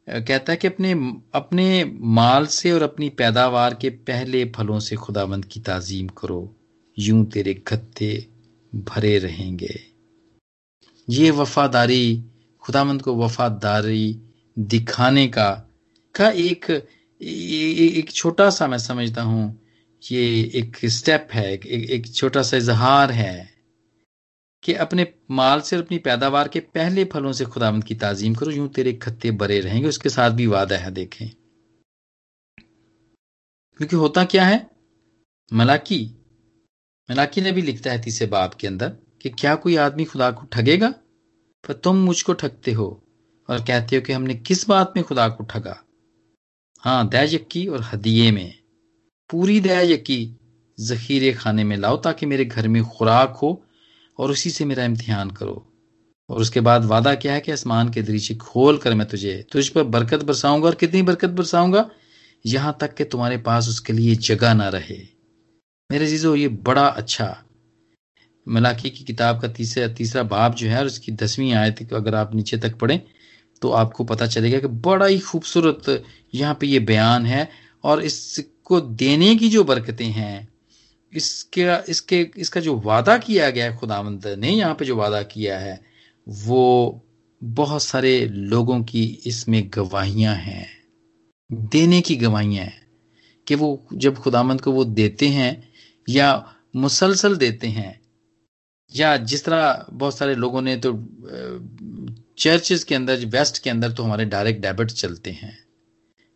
[0.09, 0.93] कहता है कि अपने
[1.35, 6.57] अपने माल से और अपनी पैदावार के पहले फलों से खुदावंद की ताजीम करो।
[6.99, 8.27] यूँ तेरे खत्ते
[8.73, 9.81] भरे रहेंगे।
[11.09, 12.25] ये वफादारी
[12.63, 14.21] खुदावंद को वफादारी
[14.59, 15.51] दिखाने का
[16.15, 16.71] का एक
[17.21, 19.61] एक छोटा सा मैं समझता हूँ
[20.13, 20.23] ये
[20.55, 23.54] एक स्टेप है एक, एक छोटा सा इजहार है।
[24.65, 28.69] कि अपने माल से अपनी पैदावार के पहले फलों से खुदावंद की ताजीम करो, यूँ
[28.69, 31.29] तेरे खत्ते बरे रहेंगे, उसके साथ भी वादा है, देखें।
[33.77, 34.71] क्योंकि होता क्या है?
[35.53, 36.15] मलाकी
[37.11, 40.47] मलाकी ने भी लिखता है तीसरे बाप के अंदर कि क्या कोई आदमी खुदा को
[40.47, 40.89] ठगेगा?
[41.69, 43.03] पर तुम मुझको ठगते हो
[43.51, 45.85] और कहते हो कि हमने किस बात में खुदा को ठगा?
[46.79, 48.59] हाँ दया यक्की और हदिये में।
[49.31, 50.37] पूरी दया यक्की
[50.81, 53.64] जखीरे खाने में लाओ ताकि मेरे घर में खुराक हो
[54.19, 55.65] और उसी से मेरा इम्तिहान करो।
[56.29, 59.69] और उसके बाद वादा क्या है कि आसमान के दृश्य खोल कर मैं तुझे, तुझ
[59.69, 61.89] पर बरकत बरसाऊँगा और कितनी बरकत बरसाऊँगा?
[62.45, 64.97] यहाँ तक कि तुम्हारे पास उसके लिए जगह ना रहे।
[65.91, 67.37] मेरे जीजो ये बड़ा अच्छा
[68.47, 72.35] मलाकी की किताब का तीसरा तीसरा बाब जो है और उसकी दसवीं आयत अगर आप
[72.35, 73.01] नीचे तक पढ़ें
[73.63, 77.49] तो आपको पता चलेगा कि बड़ा ही खूबसूरत यहाँ पे ये बयान है
[77.85, 80.49] और इसको देने की जो बरकतें हैं
[81.15, 85.59] इसके इसके, इसका जो वादा किया गया है खुदावंत ने यहाँ पे जो वादा किया
[85.59, 85.81] है,
[86.27, 87.01] वो
[87.43, 90.67] बहुत सारे लोगों की इसमें गवाहियाँ हैं,
[91.51, 92.83] देने की गवाहियाँ हैं,
[93.47, 95.53] कि वो जब खुदामंद को वो देते हैं
[96.09, 96.31] या
[96.77, 98.01] मुसलसल देते हैं,
[98.93, 100.93] या जिस तरह बहुत सारे लोगों ने तो
[102.39, 105.57] चर्चेस के अंदर, वेस्ट के अंदर तो हमारे डायरेक्ट डेबिट चलते हैं,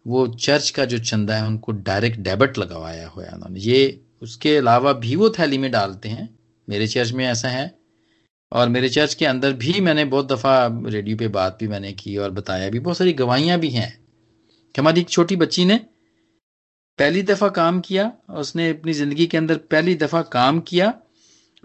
[0.07, 4.57] वो चर्च का जो चंदा है, उनको डायरेक्ट डेबिट लगवाया हुआ है उन्होंने। ये उसके
[4.57, 7.79] अलावा भी वो थैली में डालते हैं। मेरे चर्च में ऐसा है।
[8.53, 12.17] और मेरे चर्च के अंदर भी मैंने बहुत दफ़ा रेडियो पे बात भी मैंने की
[12.17, 13.91] और बताया भी। बहुत सारी गवाहियाँ भी हैं।
[14.75, 15.77] कि हमारी एक छोटी बच्ची ने
[16.99, 20.95] पहली दफ़ा काम किया उसने अपनी ज़िंदगी के अंदर पहली दफ़ा काम किया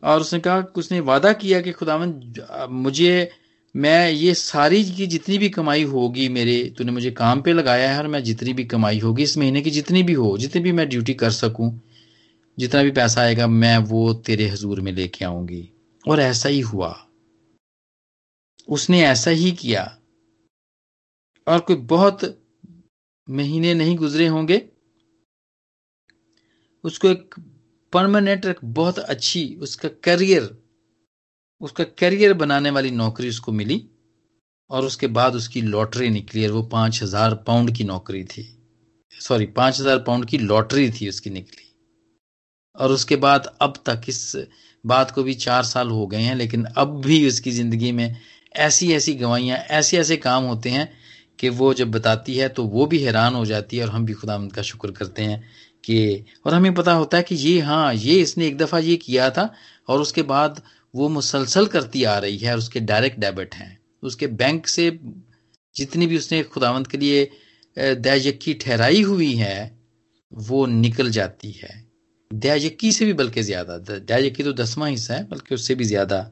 [0.04, 2.34] और उसने कहा उसने वादा किया कि खुदावन,
[2.70, 3.30] मुझे,
[3.76, 7.98] मैं ये सारी की जितनी भी कमाई होगी मेरे, तूने मुझे काम पे लगाया है
[8.00, 10.90] और मैं जितनी भी कमाई होगी, इस महीने की जितनी भी हो, जितनी भी मैं
[10.90, 11.72] ड्यूटी कर सकूँ
[12.58, 15.70] जितना भी पैसा आएगा, मैं वो तेरे हजूर में लेके आऊँगी।
[16.06, 16.90] और ऐसा ही हुआ।
[18.68, 19.84] उसने ऐसा ही किया।
[21.48, 22.22] और कोई बहुत
[23.28, 24.62] महीने नहीं गुजरे होंगे,
[26.84, 27.36] उसको एक
[27.94, 30.56] परमानेंट एक बहुत अच्छी, उसका करियर
[31.62, 33.82] उसका करियर बनाने वाली नौकरी उसको मिली।
[34.70, 38.44] और उसके बाद उसकी लॉटरी निकली और वो पाँच हज़ार पाउंड की नौकरी थी।
[39.14, 41.63] सॉरी पाँच हज़ार पाउंड की लॉटरी थी उसकी निकली।
[42.76, 44.32] और उसके बाद अब तक इस
[44.84, 48.16] बात को भी चार साल हो गए हैं, लेकिन अब भी उसकी ज़िंदगी में
[48.58, 50.90] ऐसी ऐसी गवाहियाँ ऐसे ऐसे काम होते हैं
[51.40, 54.14] कि वो जब बताती है तो वो भी हैरान हो जाती है और हम भी
[54.14, 55.42] खुदा का शुक्र करते हैं
[55.84, 59.30] कि, और हमें पता होता है कि ये हाँ ये इसने एक दफ़ा ये किया
[59.30, 59.50] था
[59.88, 60.62] और उसके बाद
[60.94, 64.90] वो मुसलसल करती आ रही है और उसके डायरेक्ट डेबिट हैं। उसके बैंक से
[65.76, 67.30] जितनी भी उसने खुदावंत के लिए
[67.78, 69.80] दयायकी ठहराई हुई है,
[70.32, 71.83] वो निकल जाती है।
[72.34, 76.30] दयायकी से भी बल्कि ज़्यादा। दयायकी तो दसवां हिस्सा है, बल्कि उससे भी ज़्यादा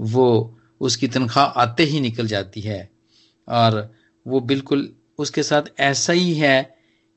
[0.00, 2.88] वो उसकी तनख्वाह आते ही निकल जाती है।
[3.48, 3.94] और
[4.26, 6.62] वो बिल्कुल उसके साथ ऐसा ही है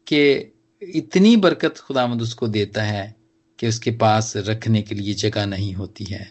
[0.08, 3.16] कि इतनी बरकत खुदामद उसको देता है
[3.60, 6.24] कि उसके पास रखने के लिए जगह नहीं होती है।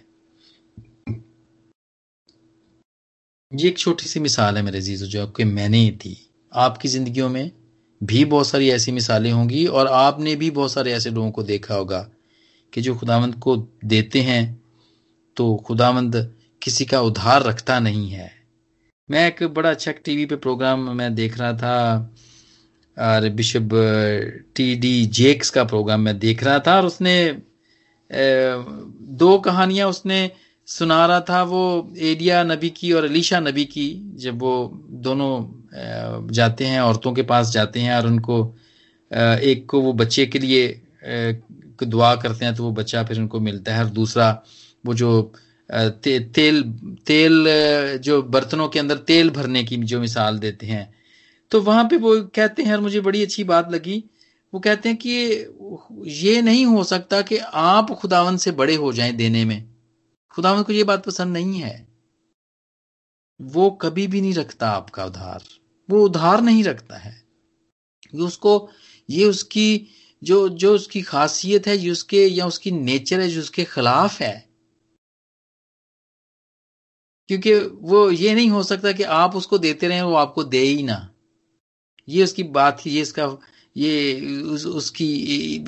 [3.52, 6.16] ये एक छोटी सी मिसाल है मेरे जीजो जो आपके मैंने ही थी
[6.52, 7.50] आपकी जिंदगियों में
[8.02, 11.74] भी बहुत सारी ऐसी मिसालें होंगी और आपने भी बहुत सारे ऐसे लोगों को देखा
[11.74, 12.00] होगा
[12.72, 14.62] कि जो खुदावंद को देते हैं
[15.36, 16.16] तो खुदावंद
[16.62, 18.30] किसी का उधार रखता नहीं है।
[19.08, 21.98] मैं एक बड़ा अच्छा टीवी पे प्रोग्राम मैं देख रहा था,
[22.96, 23.68] और बिशप
[24.56, 27.16] टी डी जेक्स का प्रोग्राम मैं देख रहा था, और उसने
[28.10, 30.30] दो कहानियाँ उसने
[30.68, 31.62] सुना रहा था वो
[31.98, 34.52] एडिया नबी की और अलीशा नबी की जब वो
[35.06, 38.36] दोनों जाते हैं औरतों के पास जाते हैं और उनको
[39.10, 40.68] एक को वो बच्चे के लिए
[41.84, 44.30] दुआ करते हैं तो वो बच्चा फिर उनको मिलता है और दूसरा
[44.86, 45.32] वो जो
[45.70, 46.62] ते, तेल
[47.06, 47.44] तेल
[47.98, 50.92] जो बर्तनों के अंदर तेल भरने की जो मिसाल देते हैं।
[51.50, 54.02] तो वहाँ पे वो कहते हैं और मुझे बड़ी अच्छी बात लगी
[54.52, 55.10] वो कहते हैं कि
[56.22, 59.71] ये नहीं हो सकता कि आप खुदावन से बड़े हो जाएँ देने में।
[60.34, 61.88] खुदावंत को ये बात पसंद नहीं है।
[63.40, 65.44] वो कभी भी नहीं रखता आपका उधार।
[65.90, 67.22] वो उधार नहीं रखता है।
[68.14, 68.70] उसको
[69.10, 69.86] ये उसकी
[70.22, 74.52] जो जो उसकी खासियत है उसके या उसकी नेचर है जो उसके खिलाफ है।
[77.28, 80.82] क्योंकि वो ये नहीं हो सकता कि आप उसको देते रहे वो आपको दे ही
[80.82, 81.14] ना।
[82.08, 83.38] ये उसकी बात ये इसका
[83.76, 85.08] ये उस, उसकी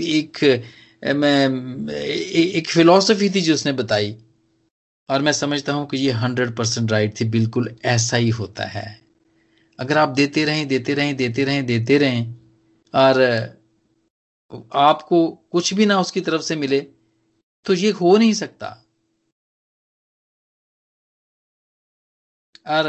[0.03, 0.45] एक
[1.17, 4.24] मैं एक फिलॉसफी थी जो उसने बताई।
[5.09, 8.85] और मैं समझता हूँ कि ये हंड्रेड परसेंट राइट थी, बिल्कुल ऐसा ही होता है।
[9.79, 12.35] अगर आप देते रहें देते रहें देते रहें देते रहें,
[12.95, 13.23] और
[14.77, 16.81] आपको कुछ भी ना उसकी तरफ़ से मिले
[17.67, 18.81] तो ये हो नहीं सकता।
[22.69, 22.87] और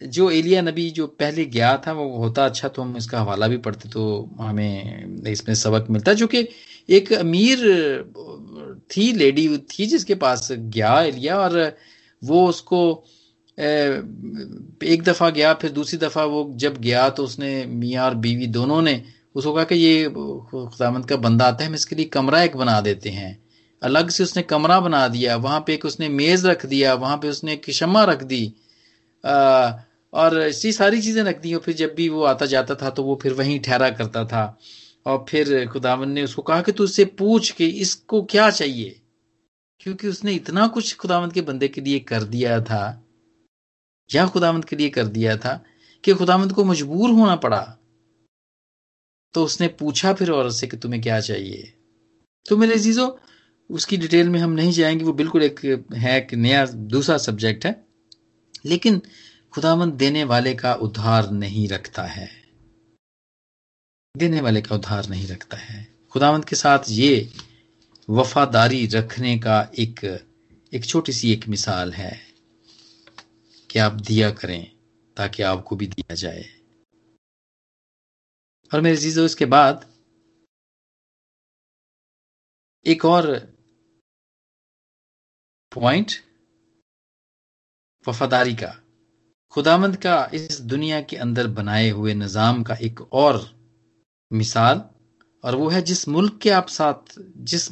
[0.00, 3.56] जो एलिया नबी जो पहले गया था, वो होता अच्छा तो हम इसका हवाला भी
[3.58, 6.48] पढ़ते तो हमें इसमें सबक मिलता, जो कि
[6.88, 7.58] एक अमीर
[8.90, 11.58] थी लेडी थी जिसके पास गया एलिया और
[12.22, 12.82] वो उसको
[13.58, 18.80] एक दफ़ा गया फिर दूसरी दफ़ा वो जब गया तो उसने मियाँ और बीवी दोनों
[18.82, 19.02] ने
[19.34, 22.80] उसको कहा कि ये खुदामंद का बंदा आता है हम इसके लिए कमरा एक बना
[22.80, 23.38] देते हैं।
[23.82, 27.28] अलग से उसने कमरा बना दिया वहाँ पे एक उसने मेज रख दिया वहाँ पे
[27.28, 28.44] उसने एक शमा रख दी
[29.24, 29.72] आ,
[30.12, 33.02] और इसी सारी चीज़ें रख दी और फिर जब भी वो आता जाता था तो
[33.04, 34.44] वो फिर वहीं ठहरा करता था।
[35.06, 39.00] और फिर खुदावन ने उसको कहा कि तू उससे पूछ के इसको क्या चाहिए?
[39.80, 43.04] क्योंकि उसने इतना कुछ खुदावंत के बंदे के लिए कर दिया था,
[44.14, 45.64] या खुदावंत के लिए कर दिया था,
[46.04, 47.78] कि खुदावंत को मजबूर होना पड़ा।
[49.34, 51.74] तो उसने पूछा फिर औरत से कि तुम्हें क्या चाहिए?
[52.48, 53.20] तो मेरे जीजो
[53.70, 57.86] उसकी डिटेल में हम नहीं जाएँगे, वो बिल्कुल एक है एक नया, दूसरा सब्जेक्ट है।
[58.64, 59.02] लेकिन
[59.52, 62.41] खुदावंत देने वाले का उद्धार नहीं रखता है।
[64.14, 67.28] देने वाले का उद्धार नहीं रखता है। खुदावंत के साथ ये
[68.08, 70.00] वफादारी रखने का एक
[70.72, 72.10] एक छोटी सी एक मिसाल है
[73.70, 74.70] कि आप दिया करें
[75.16, 76.44] ताकि आपको भी दिया जाए।
[78.70, 79.86] और मेरे चीज़ों इसके बाद
[82.86, 83.30] एक और
[85.72, 86.12] पॉइंट
[88.06, 88.74] वफादारी का।
[89.52, 93.40] खुदामंद का इस दुनिया के अंदर बनाए हुए निज़ाम का एक और
[94.32, 94.82] मिसाल,
[95.44, 97.68] और वो है जिस मुल्क के आप साथ, जिस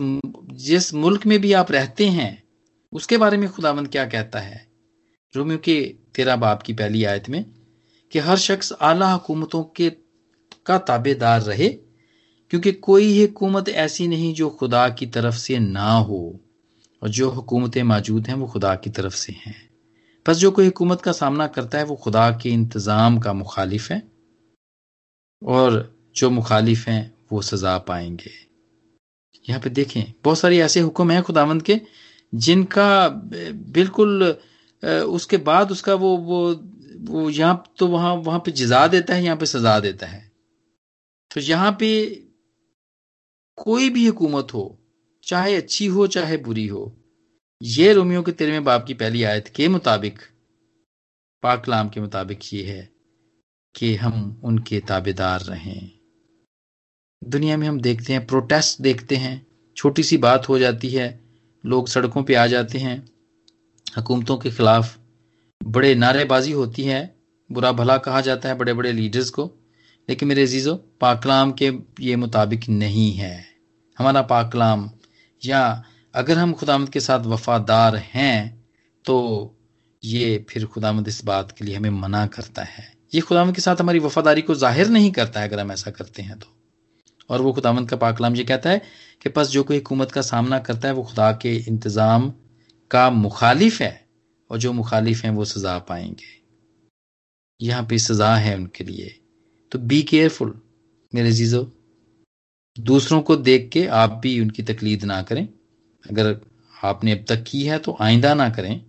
[0.53, 2.43] जिस मुल्क में भी आप रहते हैं,
[2.93, 4.69] उसके बारे में खुदामंद क्या कहता है?
[5.35, 7.45] रोमियो के तेरा बाप की पहली आयत में,
[8.13, 9.91] कि हर शख्स आला हुकूमतों के,
[10.67, 11.69] का ताबेदार रहे,
[12.51, 16.41] क्योंकि कोई हुकूमत ऐसी नहीं जो खुदा की तरफ़ से ना हो,
[17.03, 19.71] और जो हुकूमतें मौजूद हैं वो खुदा की तरफ़ से हैं।
[20.27, 24.03] बस जो कोई हुकूमत का सामना करता है वो खुदा के इंतज़ाम का मुखालिफ है।
[25.43, 28.31] और जो मुखालिफ हैं, वो सजा पाएँगे।
[29.45, 31.81] यहाँ पे देखें, बहुत सारी ऐसे हुक्म हैं खुदावंद के,
[32.33, 34.23] जिनका बिल्कुल
[34.83, 36.41] उसके बाद उसका वो वो
[37.03, 40.31] वो यहाँ तो वहाँ वहाँ पे जजा देता है, यहाँ पे सजा देता है।
[41.31, 41.89] तो यहाँ पे
[43.59, 44.79] कोई भी हुकूमत हो,
[45.25, 46.97] चाहे अच्छी हो, चाहे बुरी हो,
[47.61, 50.19] ये रोमियो के तेरहवें बाप की पहली आयत के मुताबिक
[51.43, 52.89] पाकलाम के मुताबिक ये है
[53.75, 56.00] कि हम उनके ताबेदार रहें।
[57.23, 61.21] दुनिया में हम देखते हैं प्रोटेस्ट देखते हैं, छोटी सी बात हो जाती है,
[61.65, 62.97] लोग सड़कों पे आ जाते हैं,
[63.87, 64.97] हुकूमतों के खिलाफ
[65.61, 67.15] बड़े नारेबाजी होती है,
[67.51, 69.51] बुरा भला कहा जाता है बड़े बड़े लीडर्स को,
[70.09, 73.45] लेकिन मेरे अजीज़ों, पाकलाम के ये मुताबिक नहीं है।
[73.99, 74.91] हमारा पाकलाम,
[75.43, 78.65] या अगर हम खुदामद के साथ वफादार हैं
[79.05, 79.17] तो
[80.03, 83.81] ये फिर खुदामद इस बात के लिए हमें मना करता है। ये खुदामद के साथ
[83.81, 86.57] हमारी वफादारी को ज़ाहिर नहीं करता है, अगर हम ऐसा करते हैं तो।
[87.31, 88.83] और वो खुदामद का पाकलाम ये कहता है
[89.23, 92.33] कि बस जो कोई हुकूमत का सामना करता है, वो खुदा के इंतज़ाम
[92.91, 94.09] का मुखालिफ है
[94.51, 96.39] और जो मुखालिफ हैं वो सजा पाएँगे।
[97.61, 99.15] यहाँ पे सजा है उनके लिए।
[99.73, 100.61] तो बी केयरफुल
[101.13, 101.71] मेरे जीजो
[102.77, 105.47] दूसरों को देख के आप भी उनकी तकलीद ना करें।
[106.05, 106.41] अगर
[106.75, 108.81] आपने अब तक की है तो आइंदा ना करें।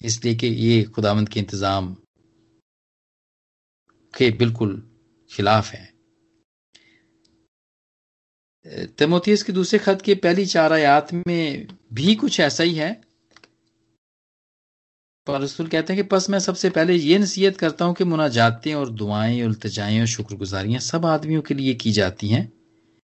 [0.00, 1.94] इसलिए कि ये खुदावंद के इंतज़ाम
[4.14, 4.82] के बिल्कुल
[5.30, 5.91] खिलाफ है।
[8.98, 12.90] तमोथियस के दूसरे खत के पहली चार आयात में भी कुछ ऐसा ही है।
[15.26, 18.88] रसूल कहते हैं कि बस मैं सबसे पहले ये नसीहत करता हूँ कि मुनाजातें और
[18.90, 22.52] दुआएँ उल्तजाएँ और शुक्रगुजारियाँ सब आदमियों के लिए की जाती हैं।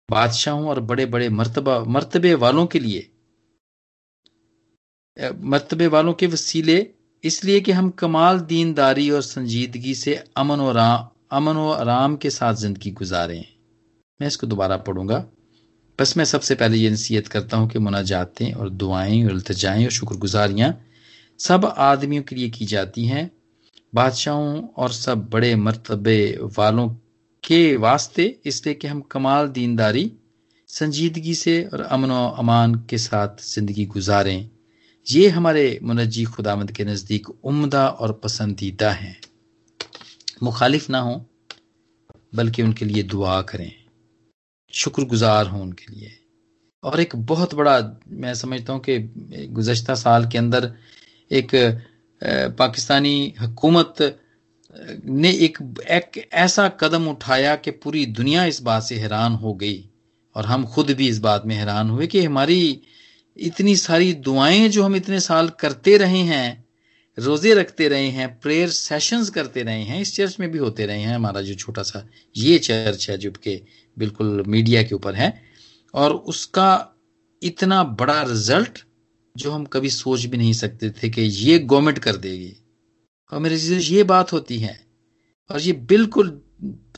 [0.10, 3.10] बादशाहों और बड़े बड़े मर्तबा, मर्तबे वालों के लिए।
[5.44, 6.88] मर्तबे वालों के वसीले,
[7.24, 10.78] इसलिए कि हम कमाल दीनदारी और संजीदगी से अमन और
[11.32, 13.53] अमन और आराम के साथ ज़िंदगी गुजारें।
[14.20, 15.26] मैं इसको दोबारा पढ़ूँगा।
[16.00, 19.92] बस मैं सबसे पहले ये नसीहत करता हूँ कि मुनाजातें और दुआएँ और इल्तजाएँ और
[19.92, 20.74] शुक्रगुजारियाँ
[21.40, 23.32] सब आदमियों के लिए की जाती हैं।
[23.94, 26.90] बादशाहों और सब बड़े मरतबे वालों
[27.44, 30.12] के वास्ते इसलिए कि हम कमाल दीनदारी,
[30.70, 34.50] संजीदगी से और अमन व अमान के साथ ज़िंदगी गुजारें।
[35.08, 39.18] ये हमारे मुनजी खुदामद के नज़दीक उम्दा और पसंदीदा हैं।
[40.44, 41.26] मुखालिफ ना हो,
[42.36, 43.83] बल्कि उनके लिए दुआ करें।
[44.74, 46.12] शुक्रगुजार हों उनके लिए।
[46.84, 49.00] और एक बहुत बड़ा मैं समझता हूँ कि
[49.50, 50.74] गुजशत साल के अंदर
[51.32, 51.52] एक
[52.58, 53.96] पाकिस्तानी हुकूमत
[55.06, 55.58] ने एक,
[55.90, 59.90] एक ऐसा कदम उठाया कि पूरी दुनिया इस बात से हैरान हो गई।
[60.36, 62.82] और हम खुद भी इस बात में हैरान हुए कि हमारी
[63.38, 66.64] इतनी सारी दुआएँ जो हम इतने साल करते रहे हैं
[67.18, 71.02] रोज़े रखते रहे हैं प्रेयर सेशंस करते रहे हैं इस चर्च में भी होते रहे
[71.02, 73.56] हैं हमारा जो छोटा सा ये चर्च है जो कि
[73.98, 75.34] बिल्कुल मीडिया के ऊपर है,
[75.94, 76.96] और उसका
[77.42, 78.86] इतना बड़ा रिज़ल्ट
[79.36, 82.56] जो हम कभी सोच भी नहीं सकते थे कि ये गवर्नमेंट कर देगी।
[83.32, 84.80] और मेरे ये बात होती है,
[85.50, 86.30] और ये बिल्कुल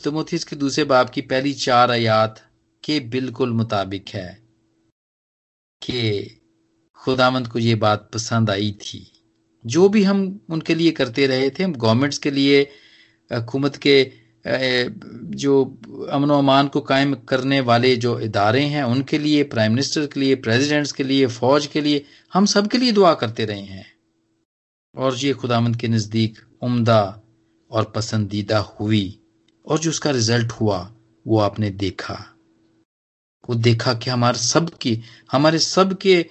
[0.04, 2.42] तमोथीस के दूसरे बाप की पहली चार आयात
[2.84, 4.28] के बिल्कुल मुताबिक है
[5.82, 6.42] कि
[7.00, 9.12] खुदामंद को ये बात पसंद आई थी।
[9.64, 10.20] जो भी हम
[10.50, 12.62] उनके लिए करते रहे थे, हम गवर्नमेंट्स के लिए
[13.32, 15.64] हुकूमत के जो
[16.12, 20.36] अमन अमान को कायम करने वाले जो इदारे हैं, उनके लिए प्राइम मिनिस्टर के लिए
[20.36, 23.86] प्रेसिडेंट्स के लिए फौज के लिए, हम सब के लिए दुआ करते रहे हैं।
[24.96, 27.22] और ये खुदामंद के नज़दीक उम्दा
[27.72, 29.20] और पसंदीदा हुई
[29.66, 30.80] और जो उसका रिज़ल्ट हुआ,
[31.26, 32.24] वो आपने देखा।
[33.50, 36.26] वो देखा कि हमारे सब की हमारे सब के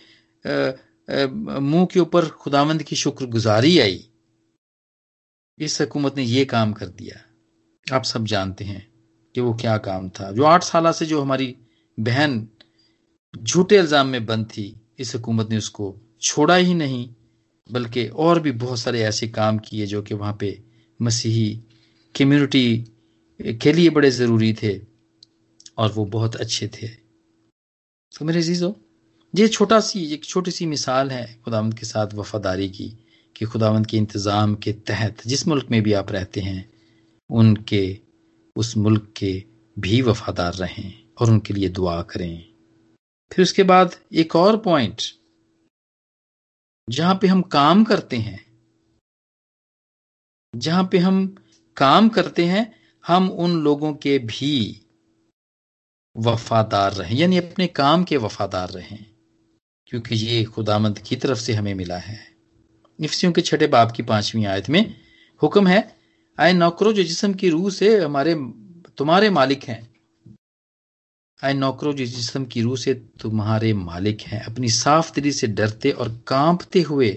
[1.60, 4.02] मुँह के ऊपर खुदावंद की शुक्रगुजारी आई।
[5.58, 7.20] इस हकूमत ने ये काम कर दिया।
[7.86, 8.86] आप सब जानते हैं
[9.34, 11.54] कि वो क्या काम था। जो आठ साल से जो हमारी
[11.98, 12.46] बहन
[13.34, 17.08] झूठे इल्ज़ाम में बंद थी, इस हुकूमत ने उसको छोड़ा ही नहीं,
[17.70, 20.58] बल्कि और भी बहुत सारे ऐसे काम किए जो कि वहाँ पे
[21.00, 21.52] मसीही
[22.14, 22.84] कम्युनिटी
[23.40, 24.78] के लिए बड़े ज़रूरी थे
[25.78, 26.88] और वो बहुत अच्छे थे।
[28.12, 28.74] तो मेरे जीजो
[29.34, 32.88] ये छोटा सी एक छोटी सी मिसाल है खुदावंद के साथ वफादारी की
[33.36, 36.73] कि खुदावंद के इंतज़ाम के तहत जिस मुल्क में भी आप रहते हैं
[37.30, 38.00] उनके,
[38.56, 39.44] उस मुल्क के
[39.76, 42.54] भी वफादार रहें और उनके लिए दुआ करें।
[43.32, 45.02] फिर उसके बाद एक और पॉइंट
[46.90, 48.44] जहाँ पे हम काम करते हैं,
[50.54, 51.36] जहाँ पे हम
[51.76, 54.80] काम करते हैं, हम उन लोगों के भी
[56.16, 59.06] वफादार रहें, यानी अपने काम के वफादार रहें,
[59.86, 62.18] क्योंकि ये खुदामंद की तरफ़ से हमें मिला है।
[63.00, 64.94] इफ्सियों के छठे बाप की पांचवी आयत में
[65.42, 65.93] हुक्म है
[66.38, 68.34] आए नौकरो जो जिसम की रूह से हमारे,
[68.98, 69.94] तुम्हारे मालिक हैं।
[71.44, 75.90] आए नौकरो जो जिसम की रूह से तुम्हारे मालिक हैं। अपनी साफ़ दिली से डरते
[75.90, 77.10] और कांपते हुए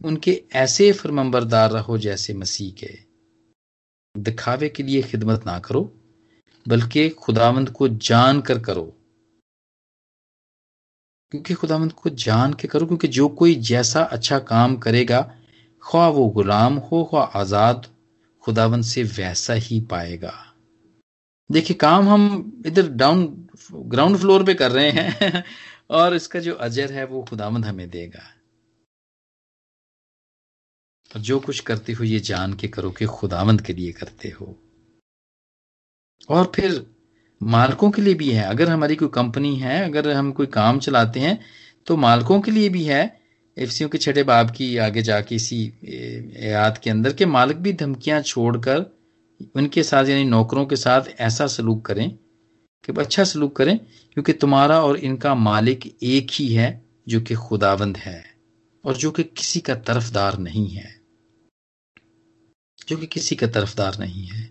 [0.00, 2.98] उनके ऐसे फरमंबरदार रहो जैसे मसीह के।
[4.14, 5.82] दिखावे के लिए खिदमत ना करो,
[6.66, 8.84] बल्कि खुदावंद को जान कर करो।
[11.32, 15.20] क्योंकि खुदावंद को जान के करो, क्योंकि जो कोई जैसा अच्छा काम करेगा
[15.82, 17.86] ख्वा वो गुलाम हो ख्वा आज़ाद
[18.48, 20.54] खुदावंद से वैसा ही पाएगा।
[21.52, 25.44] देखिए, काम हम इधर डाउन ग्राउंड फ्लोर पे कर रहे हैं
[25.90, 28.34] और इसका जो अजर है वो खुदावंद हमें देगा।
[31.16, 34.58] और जो कुछ करते हो ये जान के करो कि खुदावंद के लिए करते हो।
[36.28, 36.94] और फिर
[37.42, 41.20] मालकों के लिए भी है। अगर हमारी कोई कंपनी है, अगर हम कोई काम चलाते
[41.20, 41.44] हैं
[41.86, 43.17] तो मालकों के लिए भी है।
[43.58, 45.64] एफसीओ के छठे बाब की आगे जाके इसी
[46.42, 48.84] याद के अंदर के मालिक भी धमकियाँ छोड़कर
[49.56, 52.10] उनके साथ, यानी नौकरों के साथ ऐसा सलूक करें
[52.84, 53.78] कि अच्छा सलूक करें,
[54.12, 56.70] क्योंकि तुम्हारा और इनका मालिक एक ही है
[57.08, 58.22] जो कि खुदावंद है
[58.84, 60.96] और जो कि किसी का तरफदार नहीं है।
[62.88, 64.50] जो कि किसी का तरफदार नहीं है।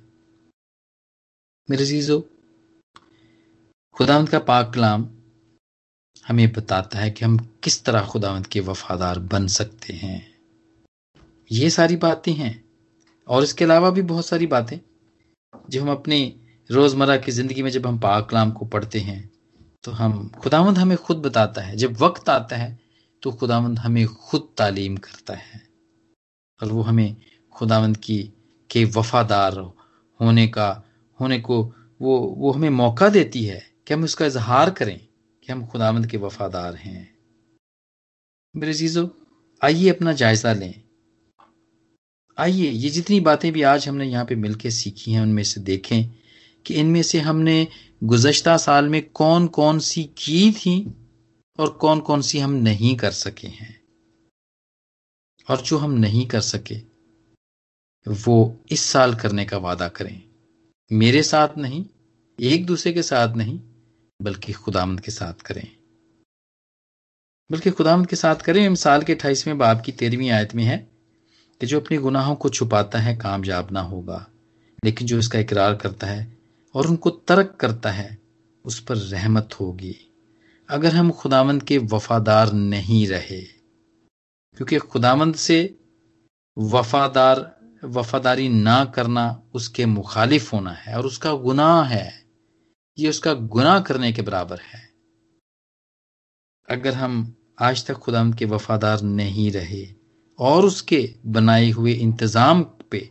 [1.70, 2.20] मेरे जीजो
[3.96, 5.10] खुदावंत का पाक कलाम
[6.28, 10.26] हमें बताता है कि हम किस तरह खुदावंत के वफादार बन सकते हैं।
[11.52, 12.64] ये सारी बातें हैं।
[13.28, 14.80] और इसके अलावा भी बहुत सारी बातें।
[15.70, 16.36] जो हम अपनी
[16.70, 19.30] रोज़मर्रा की ज़िंदगी में जब हम पाक कलाम को पढ़ते हैं
[19.84, 22.78] तो हम खुदावंद हमें खुद बताता है। जब वक्त आता है
[23.24, 25.62] तो खुदावंद हमें खुद तालीम करता है।
[26.60, 27.16] और वो हमें
[27.56, 28.22] खुदावंद की,
[28.70, 29.58] के वफादार
[30.20, 30.84] होने का,
[31.20, 31.64] होने को
[32.02, 35.07] वो वो हमें मौका देती है कि हम उसका इजहार करें।
[35.48, 37.18] कि हम खुदामंद के वफादार हैं।
[38.56, 39.18] मेरे जीजो
[39.64, 40.84] आइए अपना जायजा लें।
[42.38, 46.06] आइए, ये जितनी बातें भी आज हमने यहाँ पे मिलकर सीखी हैं, उनमें से देखें
[46.66, 47.68] कि इनमें से हमने
[48.04, 50.94] गुजश्ता साल में कौन कौन सी की थी
[51.60, 53.82] और कौन कौन सी हम नहीं कर सके हैं।
[55.50, 56.76] और जो हम नहीं कर सके,
[58.08, 60.24] वो इस साल करने का वादा करें।
[60.92, 61.86] मेरे साथ नहीं,
[62.40, 63.60] एक दूसरे के साथ नहीं
[64.22, 65.68] बल्कि खुदामंद के साथ करें।
[67.52, 70.92] बल्कि खुदामंद के साथ करें मिसाल के अठाईसवें बाप की तेरहवीं आयत में है
[71.62, 74.28] कि जो अपने गुनाहों को छुपाता है, कामयाब ना होगा।
[74.86, 76.38] लेकिन जो इसका इकरार करता है
[76.76, 78.18] और उनको तर्क करता है,
[78.66, 79.96] उस पर रहमत होगी।
[80.70, 83.42] अगर हम खुदावंद के वफादार नहीं रहे,
[84.58, 85.80] क्योंकि खुदावंद से
[86.58, 92.17] वफादार, वफादारी ना करना उसके मुखालिफ होना है और उसका गुनाह है।
[92.98, 94.82] ये उसका गुनाह करने के बराबर है।
[96.68, 99.86] अगर हम आज तक खुदाम के वफादार नहीं रहे
[100.40, 103.10] और उसके बनाए हुए इंतज़ाम पे,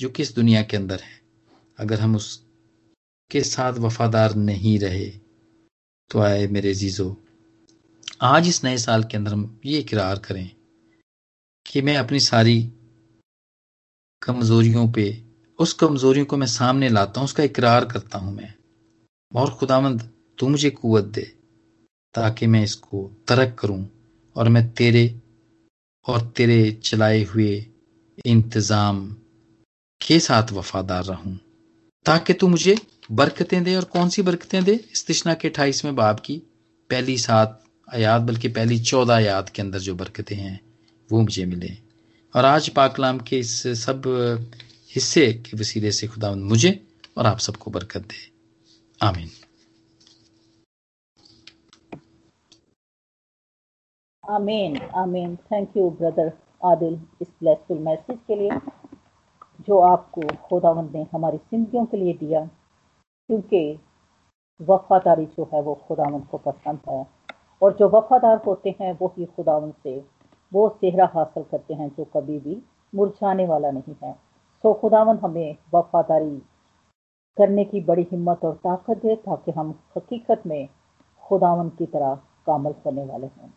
[0.00, 1.20] जो कि इस दुनिया के अंदर है,
[1.78, 5.06] अगर हम उसके साथ वफादार नहीं रहे
[6.10, 7.16] तो आए मेरे जीजो
[8.22, 10.50] आज इस नए साल के अंदर हम ये इकरार करें
[11.66, 12.60] कि मैं अपनी सारी
[14.22, 15.24] कमजोरियों पे,
[15.58, 18.52] उस कमजोरियों को मैं सामने लाता हूँ, उसका इकरार करता हूँ मैं।
[19.34, 21.32] और खुदावंद, तू मुझे कुवत दे,
[22.14, 23.86] ताकि मैं इसको तरक करूँ
[24.36, 25.20] और मैं तेरे
[26.06, 27.66] और तेरे चलाए हुए
[28.26, 29.16] इंतज़ाम
[30.00, 31.38] के साथ वफादार रहूँ।
[32.06, 32.76] ताकि तू मुझे
[33.12, 34.74] बरकतें दे और कौन सी बरकतें दे?
[34.92, 36.36] इस तिश्ना के अठाईसवें बाब की
[36.90, 37.62] पहली सात
[37.94, 40.60] आयात, बल्कि पहली चौदह आयात के अंदर जो बरकतें हैं,
[41.10, 41.70] वो मुझे मिले।
[42.34, 44.02] और आज पाकलाम के इस सब
[44.94, 48.35] हिस्से के वसीले से खुदा मुझे और आप सबको बरकत दे।
[49.00, 49.28] आमीन
[54.24, 56.32] आमीन आमीन थैंक यू ब्रदर
[56.64, 58.58] आदिल इस ब्लेसफुल मैसेज के लिए,
[59.60, 62.44] जो आपको खुदावंद ने हमारी जिंदगियों के लिए दिया,
[63.28, 63.78] क्योंकि
[64.60, 67.04] वफादारी जो है वो खुदावंद को पसंद है,
[67.62, 69.98] और जो वफादार होते हैं वो ही खुदावंद से
[70.52, 74.12] वो सेहरा हासिल करते हैं जो कभी भी मुरझाने वाला नहीं है।
[74.64, 76.40] सो खुदावंद हमें वफादारी
[77.38, 80.68] करने की बड़ी हिम्मत और ताकत दे ताकि हम हकीकत में
[81.22, 82.14] खुदावन की तरह
[82.46, 83.48] कामल करने वाले हों।